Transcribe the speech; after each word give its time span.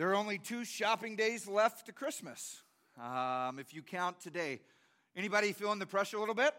There 0.00 0.08
are 0.08 0.14
only 0.14 0.38
two 0.38 0.64
shopping 0.64 1.14
days 1.14 1.46
left 1.46 1.84
to 1.84 1.92
Christmas, 1.92 2.62
um, 2.98 3.58
if 3.58 3.74
you 3.74 3.82
count 3.82 4.18
today. 4.18 4.60
Anybody 5.14 5.52
feeling 5.52 5.78
the 5.78 5.84
pressure 5.84 6.16
a 6.16 6.20
little 6.20 6.34
bit? 6.34 6.54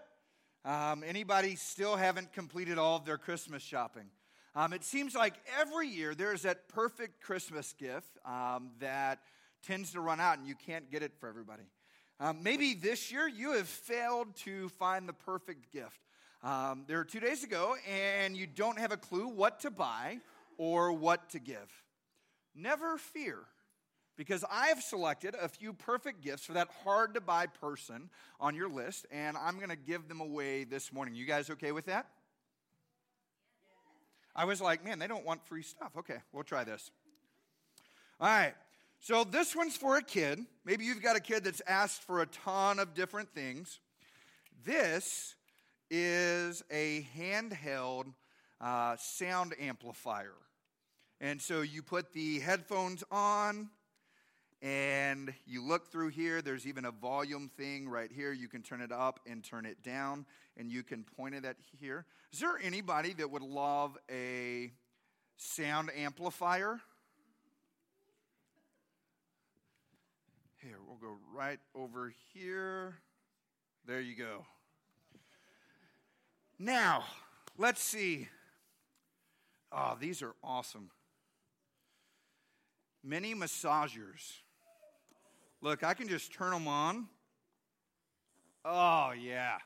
Um, 0.64 1.04
anybody 1.04 1.56
still 1.56 1.96
haven't 1.96 2.34
completed 2.34 2.78
all 2.78 2.98
of 2.98 3.04
their 3.04 3.18
Christmas 3.18 3.64
shopping? 3.64 4.06
Um, 4.54 4.74
it 4.74 4.84
seems 4.84 5.16
like 5.16 5.34
every 5.60 5.88
year 5.88 6.14
there's 6.14 6.44
that 6.44 6.70
perfect 6.70 7.20
Christmas 7.24 7.74
gift 7.74 8.16
um, 8.26 8.70
that 8.80 9.22
tends 9.66 9.94
to 9.94 10.02
run 10.02 10.20
out 10.20 10.38
and 10.38 10.46
you 10.46 10.54
can't 10.54 10.92
get 10.92 11.02
it 11.02 11.14
for 11.20 11.28
everybody. 11.28 11.64
Um, 12.20 12.44
maybe 12.44 12.76
this 12.76 13.12
year 13.12 13.28
you 13.28 13.54
have 13.54 13.68
failed 13.68 14.36
to 14.44 14.70
find 14.70 15.10
the 15.10 15.14
perfect 15.14 15.74
gift. 15.74 16.06
Um, 16.44 16.84
there 16.86 17.00
are 17.00 17.06
two 17.06 17.20
days 17.20 17.44
ago 17.44 17.74
and 17.90 18.38
you 18.38 18.46
don't 18.46 18.78
have 18.78 18.92
a 18.92 18.98
clue 18.98 19.28
what 19.28 19.62
to 19.62 19.72
buy 19.72 20.20
or 20.60 20.92
what 20.92 21.32
to 21.32 21.40
give. 21.40 21.72
Never 22.56 22.98
fear, 22.98 23.40
because 24.18 24.44
I 24.52 24.68
have 24.68 24.82
selected 24.82 25.36
a 25.40 25.48
few 25.48 25.74
perfect 25.74 26.22
gifts 26.22 26.46
for 26.46 26.54
that 26.54 26.68
hard 26.84 27.14
to 27.14 27.22
buy 27.22 27.48
person 27.48 28.10
on 28.40 28.56
your 28.56 28.70
list, 28.70 29.06
and 29.12 29.38
I'm 29.38 29.58
going 29.58 29.70
to 29.70 29.76
give 29.76 30.08
them 30.08 30.20
away 30.20 30.64
this 30.64 30.92
morning. 30.92 31.16
You 31.16 31.26
guys 31.26 31.50
okay 31.50 31.72
with 31.72 31.86
that? 31.86 32.08
I 34.36 34.46
was 34.46 34.62
like, 34.62 34.84
man, 34.84 35.00
they 35.00 35.08
don't 35.08 35.26
want 35.26 35.46
free 35.46 35.64
stuff. 35.64 35.92
Okay, 35.98 36.18
we'll 36.32 36.44
try 36.44 36.64
this. 36.64 36.92
All 38.20 38.28
right. 38.28 38.54
So 39.00 39.24
this 39.24 39.56
one's 39.56 39.76
for 39.76 39.98
a 39.98 40.04
kid. 40.04 40.46
Maybe 40.64 40.86
you've 40.86 41.02
got 41.02 41.16
a 41.16 41.20
kid 41.20 41.44
that's 41.44 41.62
asked 41.66 42.04
for 42.04 42.22
a 42.22 42.28
ton 42.28 42.78
of 42.78 42.94
different 42.94 43.34
things. 43.34 43.80
This 44.64 45.36
is 45.90 46.64
a 46.70 47.08
handheld 47.18 48.14
uh, 48.62 48.96
sound 49.00 49.56
amplifier. 49.60 50.36
And 51.24 51.40
so 51.40 51.62
you 51.62 51.84
put 51.84 52.14
the 52.14 52.40
headphones 52.40 53.04
on 53.12 53.70
and 54.60 55.32
you 55.46 55.64
look 55.64 55.92
through 55.92 56.10
here. 56.10 56.42
There's 56.42 56.66
even 56.66 56.84
a 56.86 56.92
volume 56.92 57.52
thing 57.58 57.88
right 57.88 58.12
here. 58.12 58.34
You 58.34 58.48
can 58.48 58.64
turn 58.64 58.82
it 58.82 58.92
up 58.92 59.20
and 59.28 59.44
turn 59.44 59.68
it 59.68 59.84
down, 59.84 60.26
and 60.58 60.72
you 60.72 60.82
can 60.82 61.04
point 61.04 61.36
it 61.36 61.46
at 61.46 61.58
here. 61.80 62.06
Is 62.34 62.40
there 62.40 62.58
anybody 62.64 63.14
that 63.14 63.30
would 63.30 63.44
love 63.44 63.98
a 64.10 64.72
sound 65.38 65.92
amplifier? 65.96 66.80
Here, 70.58 70.78
we'll 70.88 70.98
go 70.98 71.18
right 71.36 71.60
over 71.76 72.14
here. 72.34 72.96
There 73.86 74.02
you 74.02 74.16
go. 74.16 74.46
Now, 76.58 77.04
let's 77.60 77.82
see. 77.82 78.28
Oh, 79.72 79.98
these 80.00 80.24
are 80.24 80.34
awesome. 80.44 80.90
Mini 83.04 83.34
massagers. 83.34 84.40
Look, 85.62 85.84
I 85.84 85.94
can 85.94 86.08
just 86.08 86.34
turn 86.34 86.52
them 86.52 86.68
on. 86.68 87.08
Oh, 88.64 89.12
yeah. 89.12 89.58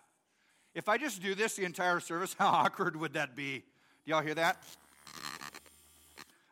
If 0.74 0.90
I 0.90 0.98
just 0.98 1.22
do 1.22 1.36
this 1.36 1.56
the 1.56 1.64
entire 1.64 2.00
service, 2.00 2.36
how 2.40 2.48
awkward 2.48 2.96
would 2.96 3.14
that 3.14 3.36
be? 3.36 3.64
Do 4.06 4.12
y'all 4.12 4.22
hear 4.22 4.36
that? 4.36 4.62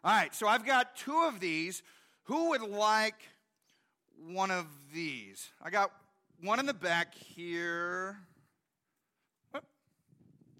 All 0.03 0.11
right, 0.11 0.33
so 0.35 0.47
I've 0.47 0.65
got 0.65 0.95
two 0.95 1.25
of 1.27 1.39
these. 1.39 1.81
Who 2.23 2.49
would 2.49 2.61
like 2.61 3.21
one 4.27 4.51
of 4.51 4.65
these? 4.93 5.49
I 5.61 5.69
got 5.69 5.91
one 6.41 6.59
in 6.59 6.65
the 6.65 6.73
back 6.73 7.13
here. 7.15 8.17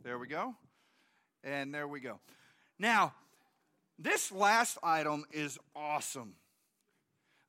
There 0.04 0.18
we 0.18 0.28
go. 0.28 0.56
And 1.44 1.74
there 1.74 1.88
we 1.88 2.02
go. 2.02 2.20
Now, 2.80 3.14
this 4.00 4.32
last 4.32 4.78
item 4.84 5.26
is 5.32 5.58
awesome. 5.76 6.36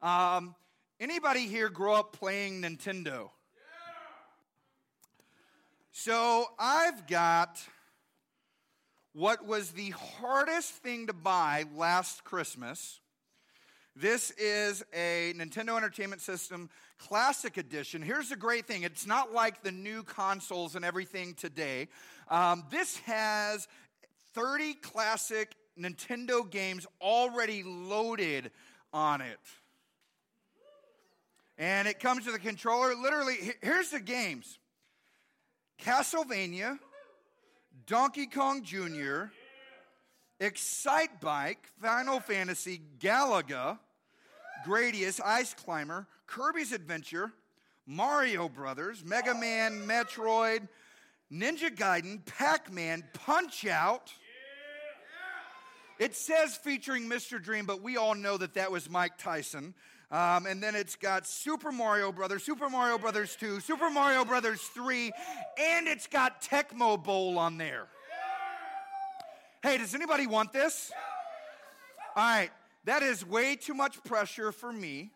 Um, 0.02 0.54
Anybody 1.00 1.48
here 1.48 1.68
grow 1.68 1.94
up 1.94 2.12
playing 2.12 2.62
Nintendo? 2.62 3.30
So 5.90 6.46
I've 6.56 7.06
got 7.08 7.60
what 9.12 9.44
was 9.44 9.72
the 9.72 9.90
hardest 9.90 10.70
thing 10.70 11.08
to 11.08 11.12
buy 11.12 11.64
last 11.74 12.22
Christmas. 12.22 13.00
This 13.96 14.30
is 14.38 14.84
a 14.94 15.34
Nintendo 15.36 15.76
Entertainment 15.76 16.22
System 16.22 16.70
Classic 16.98 17.56
Edition. 17.56 18.00
Here's 18.00 18.28
the 18.28 18.36
great 18.36 18.66
thing 18.66 18.84
it's 18.84 19.06
not 19.06 19.32
like 19.32 19.64
the 19.64 19.72
new 19.72 20.04
consoles 20.04 20.76
and 20.76 20.84
everything 20.84 21.34
today. 21.34 21.88
Um, 22.28 22.64
this 22.70 22.98
has 22.98 23.66
30 24.32 24.74
classic 24.74 25.56
Nintendo 25.78 26.48
games 26.48 26.86
already 27.00 27.62
loaded 27.62 28.50
on 28.92 29.20
it 29.20 29.40
and 31.58 31.86
it 31.86 32.00
comes 32.00 32.26
with 32.26 32.34
a 32.34 32.38
controller. 32.38 32.94
Literally, 32.94 33.36
here's 33.62 33.90
the 33.90 34.00
games 34.00 34.58
Castlevania, 35.82 36.78
Donkey 37.86 38.26
Kong 38.26 38.62
Jr., 38.62 39.26
Excitebike, 40.40 41.56
Final 41.80 42.20
Fantasy, 42.20 42.80
Galaga, 42.98 43.78
Gradius, 44.66 45.20
Ice 45.24 45.54
Climber, 45.54 46.06
Kirby's 46.26 46.72
Adventure, 46.72 47.32
Mario 47.86 48.48
Brothers, 48.48 49.04
Mega 49.04 49.34
Man, 49.34 49.86
Metroid, 49.86 50.68
Ninja 51.32 51.74
Gaiden, 51.74 52.24
Pac 52.26 52.72
Man, 52.72 53.04
Punch 53.12 53.66
Out. 53.66 54.12
It 55.98 56.16
says 56.16 56.56
featuring 56.56 57.08
Mr. 57.08 57.42
Dream, 57.42 57.66
but 57.66 57.82
we 57.82 57.96
all 57.96 58.14
know 58.14 58.36
that 58.36 58.54
that 58.54 58.72
was 58.72 58.90
Mike 58.90 59.16
Tyson. 59.16 59.74
Um, 60.10 60.46
and 60.46 60.62
then 60.62 60.74
it's 60.74 60.96
got 60.96 61.26
Super 61.26 61.72
Mario 61.72 62.12
Brothers, 62.12 62.42
Super 62.42 62.68
Mario 62.68 62.98
Brothers 62.98 63.36
2, 63.36 63.60
Super 63.60 63.90
Mario 63.90 64.24
Brothers 64.24 64.60
3, 64.60 65.12
and 65.58 65.88
it's 65.88 66.06
got 66.06 66.42
Tecmo 66.42 67.02
Bowl 67.02 67.38
on 67.38 67.58
there. 67.58 67.86
Hey, 69.62 69.78
does 69.78 69.94
anybody 69.94 70.26
want 70.26 70.52
this? 70.52 70.92
All 72.16 72.22
right, 72.22 72.50
that 72.84 73.02
is 73.02 73.26
way 73.26 73.56
too 73.56 73.74
much 73.74 74.02
pressure 74.04 74.52
for 74.52 74.72
me. 74.72 75.10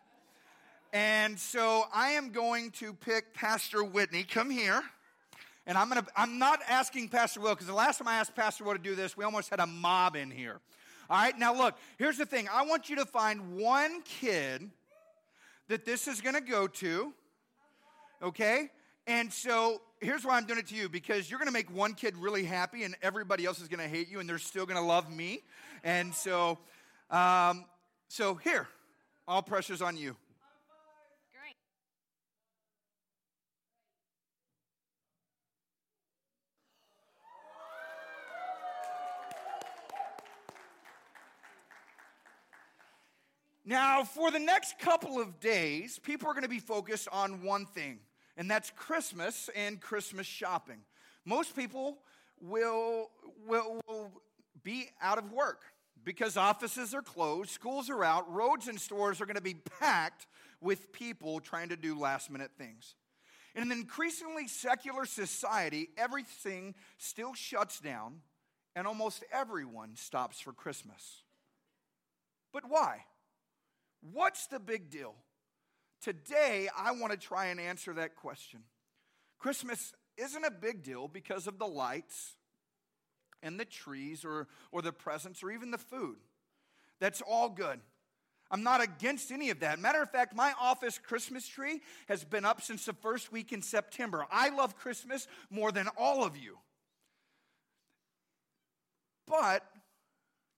And 0.91 1.39
so 1.39 1.83
I 1.93 2.11
am 2.11 2.31
going 2.31 2.71
to 2.71 2.93
pick 2.93 3.33
Pastor 3.33 3.83
Whitney. 3.83 4.23
Come 4.23 4.49
here. 4.49 4.81
And 5.69 5.77
I'm 5.77 5.87
gonna 5.87 6.05
I'm 6.15 6.39
not 6.39 6.61
asking 6.67 7.09
Pastor 7.09 7.41
Will, 7.41 7.53
because 7.53 7.67
the 7.67 7.75
last 7.75 7.99
time 7.99 8.07
I 8.07 8.15
asked 8.15 8.35
Pastor 8.35 8.63
Will 8.63 8.73
to 8.73 8.79
do 8.79 8.95
this, 8.95 9.15
we 9.15 9.23
almost 9.23 9.51
had 9.51 9.59
a 9.59 9.67
mob 9.67 10.15
in 10.15 10.31
here. 10.31 10.59
All 11.11 11.21
right, 11.21 11.37
now 11.37 11.53
look, 11.53 11.77
here's 11.99 12.17
the 12.17 12.25
thing. 12.25 12.47
I 12.51 12.65
want 12.65 12.89
you 12.89 12.95
to 12.95 13.05
find 13.05 13.55
one 13.55 14.01
kid 14.01 14.67
that 15.67 15.85
this 15.85 16.07
is 16.07 16.21
to 16.21 16.41
go 16.41 16.65
to. 16.65 17.13
Okay? 18.23 18.71
And 19.05 19.31
so 19.31 19.81
here's 20.01 20.25
why 20.25 20.37
I'm 20.37 20.45
doing 20.45 20.57
it 20.57 20.67
to 20.69 20.75
you 20.75 20.89
because 20.89 21.29
you're 21.29 21.39
going 21.39 21.47
to 21.47 21.53
make 21.53 21.71
one 21.71 21.93
kid 21.93 22.15
really 22.17 22.43
happy 22.43 22.83
and 22.83 22.95
everybody 23.03 23.45
else 23.45 23.61
is 23.61 23.67
going 23.67 23.79
to 23.79 23.87
hate 23.87 24.09
you 24.09 24.19
and 24.19 24.27
they're 24.27 24.39
still 24.39 24.65
going 24.65 24.77
to 24.77 24.83
love 24.83 25.11
me. 25.11 25.41
And 25.83 26.13
so, 26.13 26.57
um, 27.11 27.65
so 28.07 28.35
here, 28.35 28.67
all 29.27 29.43
pressure's 29.43 29.83
on 29.83 29.97
you. 29.97 30.15
Now, 43.65 44.03
for 44.03 44.31
the 44.31 44.39
next 44.39 44.79
couple 44.79 45.19
of 45.19 45.39
days, 45.39 45.99
people 45.99 46.27
are 46.27 46.33
going 46.33 46.43
to 46.43 46.49
be 46.49 46.59
focused 46.59 47.07
on 47.11 47.43
one 47.43 47.65
thing, 47.65 47.99
and 48.37 48.49
that's 48.49 48.71
Christmas 48.71 49.49
and 49.55 49.79
Christmas 49.79 50.25
shopping. 50.25 50.79
Most 51.25 51.55
people 51.55 51.99
will, 52.41 53.09
will, 53.45 53.81
will 53.87 54.11
be 54.63 54.89
out 55.01 55.17
of 55.17 55.31
work 55.31 55.61
because 56.03 56.37
offices 56.37 56.93
are 56.93 57.01
closed, 57.01 57.49
schools 57.49 57.89
are 57.89 58.03
out, 58.03 58.31
roads 58.33 58.67
and 58.67 58.79
stores 58.79 59.21
are 59.21 59.25
going 59.25 59.35
to 59.35 59.41
be 59.41 59.55
packed 59.79 60.25
with 60.61 60.91
people 60.91 61.39
trying 61.39 61.69
to 61.69 61.75
do 61.75 61.97
last 61.97 62.31
minute 62.31 62.51
things. 62.57 62.95
In 63.55 63.63
an 63.63 63.71
increasingly 63.71 64.47
secular 64.47 65.05
society, 65.05 65.89
everything 65.97 66.75
still 66.97 67.33
shuts 67.33 67.79
down 67.79 68.21
and 68.75 68.87
almost 68.87 69.23
everyone 69.31 69.95
stops 69.95 70.39
for 70.39 70.53
Christmas. 70.53 71.23
But 72.53 72.63
why? 72.67 73.05
What's 74.01 74.47
the 74.47 74.59
big 74.59 74.89
deal? 74.89 75.15
Today, 76.01 76.69
I 76.77 76.91
want 76.91 77.11
to 77.11 77.17
try 77.17 77.47
and 77.47 77.59
answer 77.59 77.93
that 77.93 78.15
question. 78.15 78.61
Christmas 79.37 79.93
isn't 80.17 80.45
a 80.45 80.51
big 80.51 80.83
deal 80.83 81.07
because 81.07 81.47
of 81.47 81.59
the 81.59 81.67
lights 81.67 82.35
and 83.41 83.59
the 83.59 83.65
trees 83.65 84.23
or, 84.23 84.47
or 84.71 84.81
the 84.81 84.91
presents 84.91 85.43
or 85.43 85.51
even 85.51 85.71
the 85.71 85.77
food. 85.77 86.17
That's 86.99 87.21
all 87.21 87.49
good. 87.49 87.79
I'm 88.51 88.63
not 88.63 88.81
against 88.81 89.31
any 89.31 89.49
of 89.51 89.59
that. 89.59 89.79
Matter 89.79 90.01
of 90.01 90.09
fact, 90.09 90.35
my 90.35 90.53
office 90.59 90.97
Christmas 90.97 91.47
tree 91.47 91.81
has 92.07 92.23
been 92.23 92.45
up 92.45 92.61
since 92.61 92.85
the 92.85 92.93
first 92.93 93.31
week 93.31 93.53
in 93.53 93.61
September. 93.61 94.25
I 94.31 94.49
love 94.49 94.75
Christmas 94.75 95.27
more 95.49 95.71
than 95.71 95.87
all 95.97 96.23
of 96.23 96.35
you. 96.35 96.57
But 99.27 99.63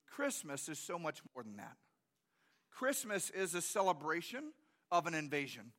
Christmas 0.09 0.69
is 0.69 0.79
so 0.79 0.97
much 0.97 1.21
more 1.35 1.43
than 1.43 1.57
that. 1.57 1.75
Christmas 2.71 3.29
is 3.29 3.53
a 3.53 3.61
celebration 3.61 4.51
of 4.91 5.07
an 5.07 5.13
invasion. 5.13 5.71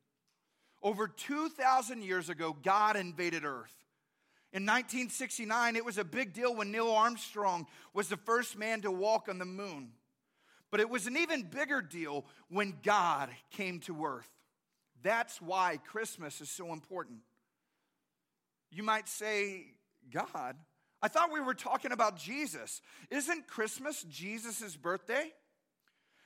Over 0.83 1.09
2,000 1.09 2.03
years 2.03 2.29
ago, 2.29 2.57
God 2.63 2.97
invaded 2.97 3.45
Earth. 3.45 3.75
In 4.53 4.65
1969, 4.65 5.77
it 5.77 5.85
was 5.85 5.97
a 5.97 6.05
big 6.05 6.35
deal 6.35 6.55
when 6.55 6.71
Neil 6.71 6.91
Armstrong 6.91 7.67
was 7.95 8.09
the 8.09 8.19
first 8.19 8.59
man 8.59 8.83
to 8.83 8.91
walk 8.91 9.29
on 9.29 9.39
the 9.39 9.47
moon. 9.47 9.93
But 10.71 10.81
it 10.81 10.91
was 10.91 11.07
an 11.07 11.17
even 11.17 11.43
bigger 11.43 11.81
deal 11.81 12.27
when 12.49 12.75
God 12.83 13.31
came 13.51 13.81
to 13.81 14.05
earth. 14.05 14.29
That's 15.03 15.41
why 15.41 15.79
Christmas 15.87 16.41
is 16.41 16.51
so 16.51 16.73
important. 16.73 17.21
You 18.71 18.83
might 18.83 19.09
say, 19.09 19.67
God, 20.11 20.57
I 21.03 21.09
thought 21.09 21.33
we 21.33 21.41
were 21.41 21.55
talking 21.55 21.93
about 21.93 22.17
Jesus. 22.17 22.81
Isn't 23.11 23.47
Christmas 23.47 24.03
Jesus' 24.05 24.77
birthday? 24.77 25.33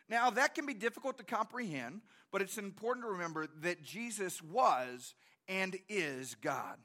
Now, 0.08 0.30
that 0.30 0.54
can 0.54 0.66
be 0.66 0.74
difficult 0.74 1.18
to 1.18 1.24
comprehend, 1.24 2.02
but 2.30 2.40
it's 2.40 2.58
important 2.58 3.04
to 3.06 3.10
remember 3.10 3.48
that 3.62 3.82
Jesus 3.82 4.42
was 4.42 5.14
and 5.48 5.76
is 5.88 6.36
God. 6.36 6.76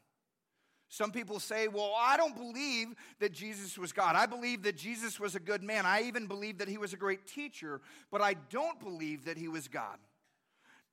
Some 0.90 1.12
people 1.12 1.40
say, 1.40 1.70
well, 1.70 1.94
I 1.98 2.18
don't 2.18 2.36
believe 2.36 2.96
that 3.20 3.32
Jesus 3.32 3.78
was 3.78 3.94
God. 3.94 4.16
I 4.16 4.26
believe 4.26 4.64
that 4.64 4.76
Jesus 4.76 5.20
was 5.20 5.36
a 5.36 5.40
good 5.40 5.64
man. 5.64 5.86
I 5.86 6.02
even 6.02 6.28
believe 6.28 6.58
that 6.58 6.68
he 6.68 6.78
was 6.78 6.92
a 6.92 6.98
great 6.98 7.26
teacher, 7.26 7.80
but 8.12 8.22
I 8.22 8.34
don't 8.50 8.78
believe 8.80 9.24
that 9.26 9.38
he 9.38 9.48
was 9.48 9.70
God. 9.70 9.98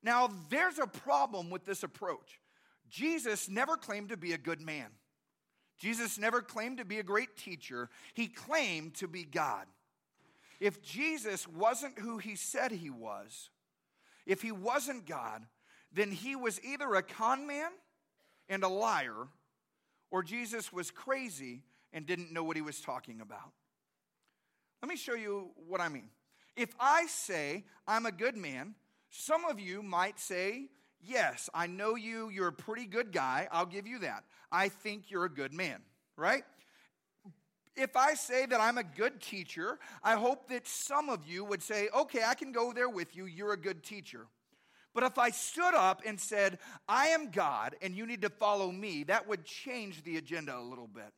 Now, 0.02 0.30
there's 0.50 0.78
a 0.78 0.86
problem 0.86 1.50
with 1.50 1.64
this 1.64 1.82
approach. 1.82 2.40
Jesus 2.88 3.48
never 3.48 3.76
claimed 3.76 4.10
to 4.10 4.16
be 4.16 4.34
a 4.34 4.38
good 4.38 4.60
man. 4.60 4.86
Jesus 5.78 6.16
never 6.16 6.42
claimed 6.42 6.78
to 6.78 6.84
be 6.84 7.00
a 7.00 7.04
great 7.04 7.36
teacher. 7.36 7.90
He 8.14 8.28
claimed 8.28 8.94
to 8.94 9.08
be 9.08 9.24
God. 9.24 9.66
If 10.60 10.82
Jesus 10.82 11.46
wasn't 11.46 11.98
who 11.98 12.18
he 12.18 12.34
said 12.34 12.72
he 12.72 12.90
was, 12.90 13.50
if 14.26 14.42
he 14.42 14.52
wasn't 14.52 15.06
God, 15.06 15.42
then 15.92 16.10
he 16.10 16.36
was 16.36 16.60
either 16.62 16.94
a 16.94 17.02
con 17.02 17.46
man 17.46 17.70
and 18.48 18.62
a 18.62 18.68
liar, 18.68 19.28
or 20.10 20.22
Jesus 20.22 20.72
was 20.72 20.90
crazy 20.90 21.62
and 21.92 22.06
didn't 22.06 22.32
know 22.32 22.44
what 22.44 22.56
he 22.56 22.62
was 22.62 22.80
talking 22.80 23.20
about. 23.20 23.52
Let 24.82 24.88
me 24.88 24.96
show 24.96 25.14
you 25.14 25.50
what 25.66 25.80
I 25.80 25.88
mean. 25.88 26.10
If 26.56 26.74
I 26.78 27.06
say 27.06 27.64
I'm 27.86 28.06
a 28.06 28.12
good 28.12 28.36
man, 28.36 28.74
some 29.10 29.44
of 29.44 29.58
you 29.60 29.82
might 29.82 30.18
say, 30.18 30.68
Yes, 31.00 31.48
I 31.54 31.68
know 31.68 31.94
you, 31.94 32.28
you're 32.28 32.48
a 32.48 32.52
pretty 32.52 32.84
good 32.84 33.12
guy. 33.12 33.46
I'll 33.52 33.66
give 33.66 33.86
you 33.86 34.00
that. 34.00 34.24
I 34.50 34.68
think 34.68 35.12
you're 35.12 35.26
a 35.26 35.32
good 35.32 35.52
man, 35.52 35.80
right? 36.16 36.42
If 37.78 37.96
I 37.96 38.14
say 38.14 38.44
that 38.46 38.60
I'm 38.60 38.76
a 38.76 38.82
good 38.82 39.20
teacher, 39.20 39.78
I 40.02 40.16
hope 40.16 40.48
that 40.48 40.66
some 40.66 41.08
of 41.08 41.26
you 41.26 41.44
would 41.44 41.62
say, 41.62 41.88
okay, 41.94 42.22
I 42.26 42.34
can 42.34 42.50
go 42.50 42.72
there 42.72 42.88
with 42.88 43.16
you. 43.16 43.26
You're 43.26 43.52
a 43.52 43.58
good 43.58 43.84
teacher. 43.84 44.26
But 44.94 45.04
if 45.04 45.16
I 45.16 45.30
stood 45.30 45.74
up 45.74 46.02
and 46.04 46.18
said, 46.18 46.58
I 46.88 47.08
am 47.08 47.30
God 47.30 47.76
and 47.80 47.94
you 47.94 48.04
need 48.04 48.22
to 48.22 48.30
follow 48.30 48.72
me, 48.72 49.04
that 49.04 49.28
would 49.28 49.44
change 49.44 50.02
the 50.02 50.16
agenda 50.16 50.58
a 50.58 50.60
little 50.60 50.88
bit. 50.88 51.12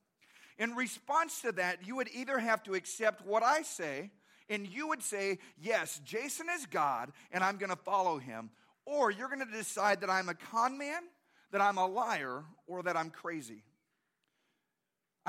In 0.59 0.75
response 0.75 1.41
to 1.41 1.53
that, 1.53 1.87
you 1.87 1.97
would 1.97 2.11
either 2.13 2.39
have 2.39 2.63
to 2.65 2.75
accept 2.75 3.25
what 3.25 3.43
I 3.43 3.63
say 3.63 4.11
and 4.51 4.67
you 4.67 4.89
would 4.89 5.03
say, 5.03 5.39
Yes, 5.59 5.99
Jason 6.05 6.49
is 6.55 6.67
God 6.67 7.13
and 7.33 7.43
I'm 7.43 7.57
going 7.57 7.71
to 7.71 7.77
follow 7.77 8.19
him. 8.19 8.51
Or 8.85 9.11
you're 9.11 9.29
going 9.29 9.47
to 9.47 9.57
decide 9.57 10.03
that 10.03 10.11
I'm 10.11 10.29
a 10.29 10.35
con 10.35 10.77
man, 10.77 11.03
that 11.53 11.63
I'm 11.63 11.79
a 11.79 11.87
liar, 11.87 12.45
or 12.67 12.83
that 12.83 12.97
I'm 12.97 13.11
crazy. 13.11 13.63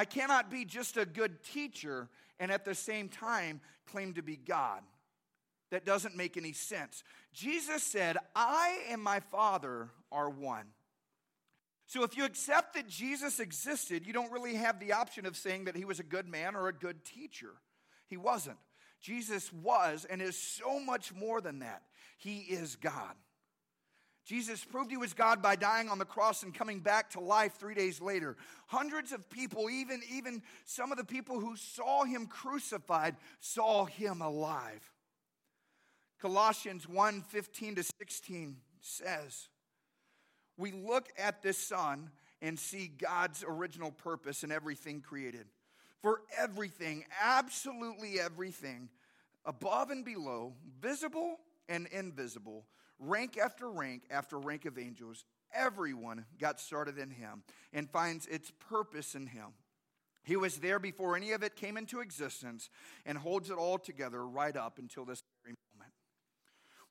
I 0.01 0.06
cannot 0.06 0.50
be 0.50 0.65
just 0.65 0.98
a 0.98 1.06
good 1.06 1.44
teacher 1.44 2.09
and 2.39 2.51
at 2.51 2.65
the 2.65 2.74
same 2.74 3.07
time 3.07 3.62
claim 3.92 4.15
to 4.15 4.24
be 4.24 4.36
God. 4.36 4.81
That 5.69 5.86
doesn't 5.86 6.18
make 6.18 6.38
any 6.38 6.53
sense. 6.53 7.03
Jesus 7.33 7.83
said, 7.83 8.18
I 8.36 8.80
and 8.89 9.00
my 9.00 9.19
Father 9.19 9.89
are 10.12 10.27
one. 10.27 10.65
So 11.86 12.03
if 12.03 12.18
you 12.18 12.25
accept 12.25 12.74
that 12.74 12.88
Jesus 12.88 13.39
existed, 13.39 14.07
you 14.07 14.12
don't 14.12 14.31
really 14.31 14.56
have 14.56 14.80
the 14.80 14.94
option 14.94 15.27
of 15.27 15.38
saying 15.38 15.65
that 15.65 15.75
he 15.75 15.86
was 15.86 16.00
a 16.00 16.03
good 16.03 16.27
man 16.27 16.56
or 16.56 16.68
a 16.68 16.74
good 16.74 17.06
teacher. 17.06 17.51
He 18.07 18.18
wasn't. 18.18 18.57
Jesus 19.01 19.53
was 19.53 20.07
and 20.09 20.19
is 20.19 20.36
so 20.36 20.80
much 20.80 21.13
more 21.13 21.42
than 21.42 21.59
that. 21.59 21.83
He 22.18 22.39
is 22.39 22.75
God. 22.75 23.13
Jesus 24.31 24.63
proved 24.63 24.89
he 24.89 24.95
was 24.95 25.13
God 25.13 25.41
by 25.41 25.57
dying 25.57 25.89
on 25.89 25.99
the 25.99 26.05
cross 26.05 26.43
and 26.43 26.53
coming 26.53 26.79
back 26.79 27.09
to 27.09 27.19
life 27.19 27.55
three 27.59 27.75
days 27.75 27.99
later. 27.99 28.37
Hundreds 28.67 29.11
of 29.11 29.29
people, 29.29 29.69
even, 29.69 29.99
even 30.09 30.41
some 30.63 30.89
of 30.89 30.97
the 30.97 31.03
people 31.03 31.41
who 31.41 31.57
saw 31.57 32.05
him 32.05 32.27
crucified, 32.27 33.17
saw 33.41 33.83
him 33.83 34.21
alive. 34.21 34.89
Colossians 36.21 36.87
1 36.87 37.23
15 37.23 37.75
to 37.75 37.83
16 37.83 38.55
says, 38.79 39.49
We 40.55 40.71
look 40.71 41.09
at 41.19 41.41
this 41.41 41.57
Son 41.57 42.09
and 42.41 42.57
see 42.57 42.87
God's 42.87 43.43
original 43.45 43.91
purpose 43.91 44.45
in 44.45 44.51
everything 44.53 45.01
created. 45.01 45.47
For 46.01 46.21
everything, 46.39 47.03
absolutely 47.21 48.17
everything, 48.17 48.87
above 49.43 49.89
and 49.89 50.05
below, 50.05 50.53
visible 50.79 51.35
and 51.67 51.85
invisible, 51.87 52.63
rank 53.01 53.38
after 53.38 53.69
rank 53.69 54.03
after 54.09 54.39
rank 54.39 54.65
of 54.65 54.77
angels, 54.77 55.25
everyone 55.53 56.25
got 56.39 56.59
started 56.59 56.98
in 56.98 57.09
him 57.09 57.44
and 57.74 57.89
finds 57.89 58.27
its 58.27 58.51
purpose 58.69 59.15
in 59.15 59.27
him. 59.27 59.48
He 60.24 60.36
was 60.36 60.57
there 60.57 60.80
before 60.80 61.15
any 61.15 61.31
of 61.31 61.44
it 61.44 61.56
came 61.56 61.77
into 61.77 62.00
existence 62.00 62.69
and 63.06 63.18
holds 63.18 63.50
it 63.50 63.57
all 63.57 63.80
together 63.80 64.25
right 64.25 64.56
up 64.56 64.77
until 64.77 65.03
this 65.03 65.24
very 65.44 65.56
moment. 65.74 65.94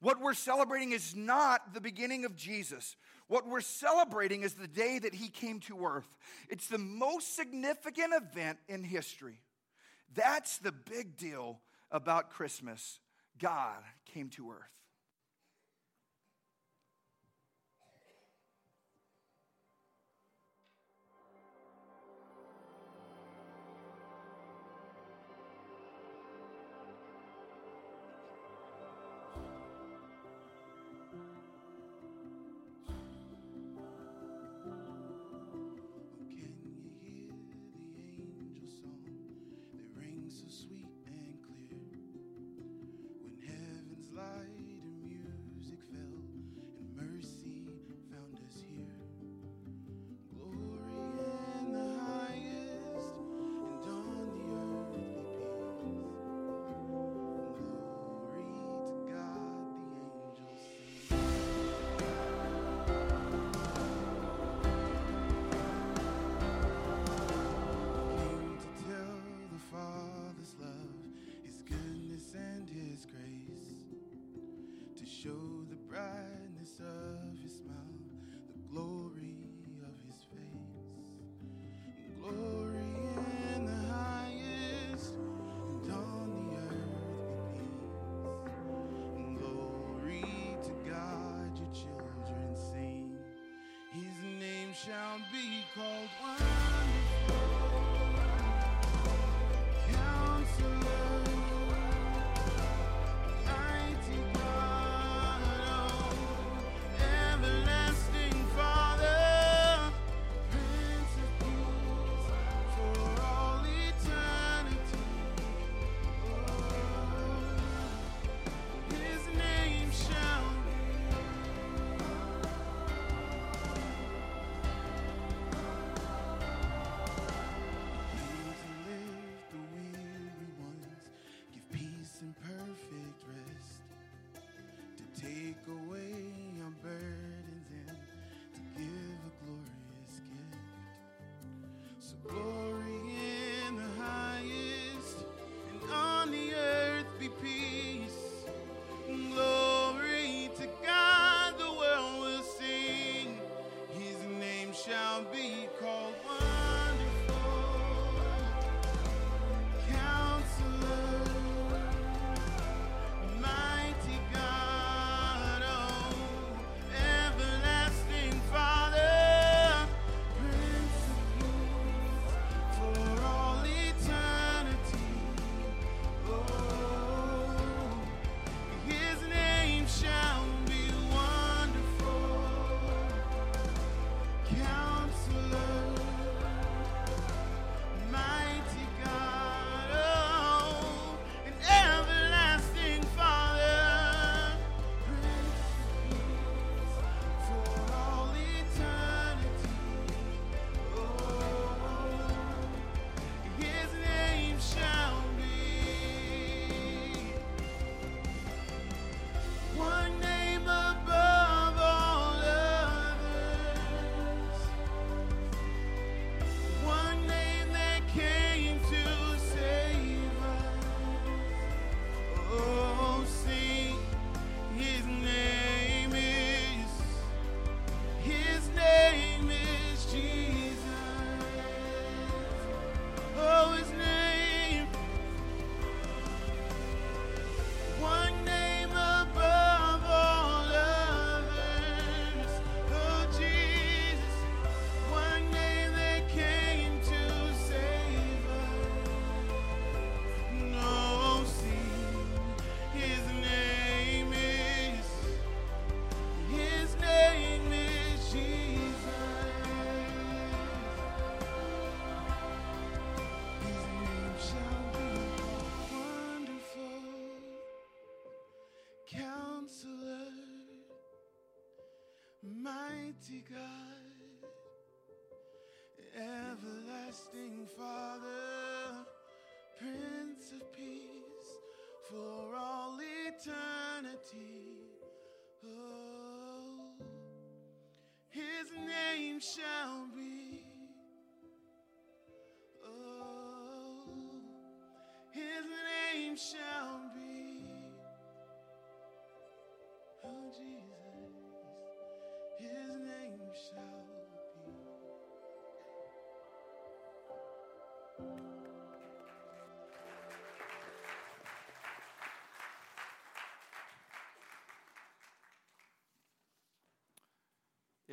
What 0.01 0.21
we're 0.21 0.35
celebrating 0.35 0.93
is 0.93 1.15
not 1.15 1.73
the 1.73 1.81
beginning 1.81 2.25
of 2.25 2.35
Jesus. 2.35 2.97
What 3.29 3.47
we're 3.47 3.61
celebrating 3.61 4.43
is 4.43 4.55
the 4.55 4.67
day 4.67 4.99
that 4.99 5.15
he 5.15 5.29
came 5.29 5.61
to 5.61 5.87
earth. 5.87 6.09
It's 6.49 6.67
the 6.67 6.79
most 6.79 7.37
significant 7.37 8.13
event 8.15 8.59
in 8.69 8.83
history. 8.83 9.41
That's 10.13 10.59
the 10.59 10.73
big 10.73 11.17
deal 11.17 11.61
about 11.93 12.31
Christmas. 12.31 12.99
God 13.39 13.79
came 14.13 14.29
to 14.31 14.51
earth. 14.51 14.80
Called 95.75 96.09
one. 96.21 96.50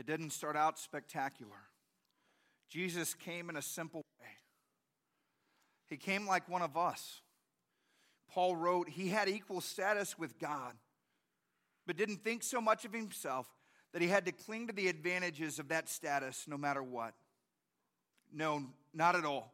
Didn't 0.07 0.31
start 0.31 0.55
out 0.55 0.79
spectacular. 0.79 1.67
Jesus 2.69 3.13
came 3.13 3.49
in 3.49 3.57
a 3.57 3.61
simple 3.61 4.01
way. 4.19 4.27
He 5.87 5.97
came 5.97 6.25
like 6.25 6.49
one 6.49 6.61
of 6.61 6.75
us. 6.75 7.21
Paul 8.31 8.55
wrote, 8.55 8.89
He 8.89 9.09
had 9.09 9.29
equal 9.29 9.61
status 9.61 10.17
with 10.17 10.39
God, 10.39 10.73
but 11.85 11.97
didn't 11.97 12.23
think 12.23 12.43
so 12.43 12.59
much 12.59 12.85
of 12.85 12.93
himself 12.93 13.47
that 13.93 14.01
he 14.01 14.07
had 14.07 14.25
to 14.25 14.31
cling 14.31 14.67
to 14.67 14.73
the 14.73 14.89
advantages 14.89 15.59
of 15.59 15.69
that 15.69 15.89
status 15.89 16.45
no 16.47 16.57
matter 16.57 16.83
what. 16.83 17.13
No, 18.33 18.65
not 18.93 19.15
at 19.15 19.25
all. 19.25 19.53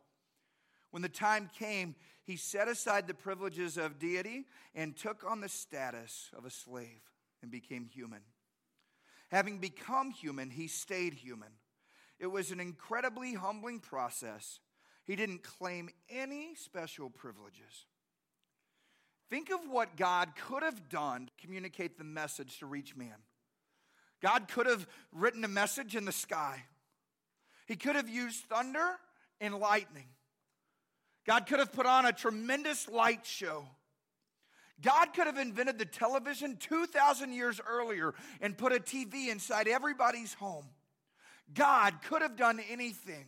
When 0.92 1.02
the 1.02 1.10
time 1.10 1.50
came, 1.60 1.96
he 2.24 2.36
set 2.36 2.68
aside 2.68 3.08
the 3.08 3.14
privileges 3.14 3.78
of 3.78 4.00
deity 4.00 4.46
and 4.74 4.96
took 4.96 5.24
on 5.24 5.42
the 5.42 5.50
status 5.50 6.30
of 6.36 6.46
a 6.46 6.50
slave 6.50 7.02
and 7.42 7.52
became 7.52 7.86
human. 7.86 8.22
Having 9.34 9.58
become 9.58 10.12
human, 10.12 10.52
he 10.52 10.68
stayed 10.68 11.16
human. 11.16 11.50
It 12.20 12.28
was 12.28 12.52
an 12.52 12.60
incredibly 12.60 13.34
humbling 13.34 13.80
process. 13.80 14.60
He 15.06 15.16
didn't 15.16 15.42
claim 15.42 15.90
any 16.08 16.54
special 16.54 17.10
privileges. 17.10 17.88
Think 19.32 19.50
of 19.50 19.62
what 19.68 19.98
God 19.98 20.34
could 20.48 20.62
have 20.62 20.88
done 20.88 21.26
to 21.26 21.32
communicate 21.44 21.98
the 21.98 22.04
message 22.04 22.60
to 22.60 22.68
reach 22.68 22.96
man. 22.96 23.16
God 24.22 24.48
could 24.48 24.68
have 24.68 24.86
written 25.12 25.44
a 25.44 25.48
message 25.48 25.96
in 25.96 26.06
the 26.06 26.12
sky. 26.12 26.64
He 27.66 27.76
could 27.76 27.96
have 27.96 28.08
used 28.08 28.44
thunder 28.44 28.98
and 29.42 29.56
lightning. 29.56 30.10
God 31.26 31.48
could 31.48 31.58
have 31.58 31.74
put 31.74 31.88
on 31.88 32.06
a 32.06 32.14
tremendous 32.14 32.88
light 32.88 33.26
show. 33.26 33.66
God 34.84 35.14
could 35.14 35.28
have 35.28 35.38
invented 35.38 35.80
the 35.80 35.86
television 35.86 36.58
2,000 36.58 37.34
years 37.34 37.60
earlier 37.66 38.14
and 38.42 38.58
put 38.58 38.74
a 38.74 38.80
TV 38.80 39.30
inside 39.30 39.68
everybody's 39.68 40.34
home. 40.34 40.66
God 41.54 41.96
could 42.08 42.22
have 42.22 42.36
done 42.36 42.60
anything. 42.70 43.26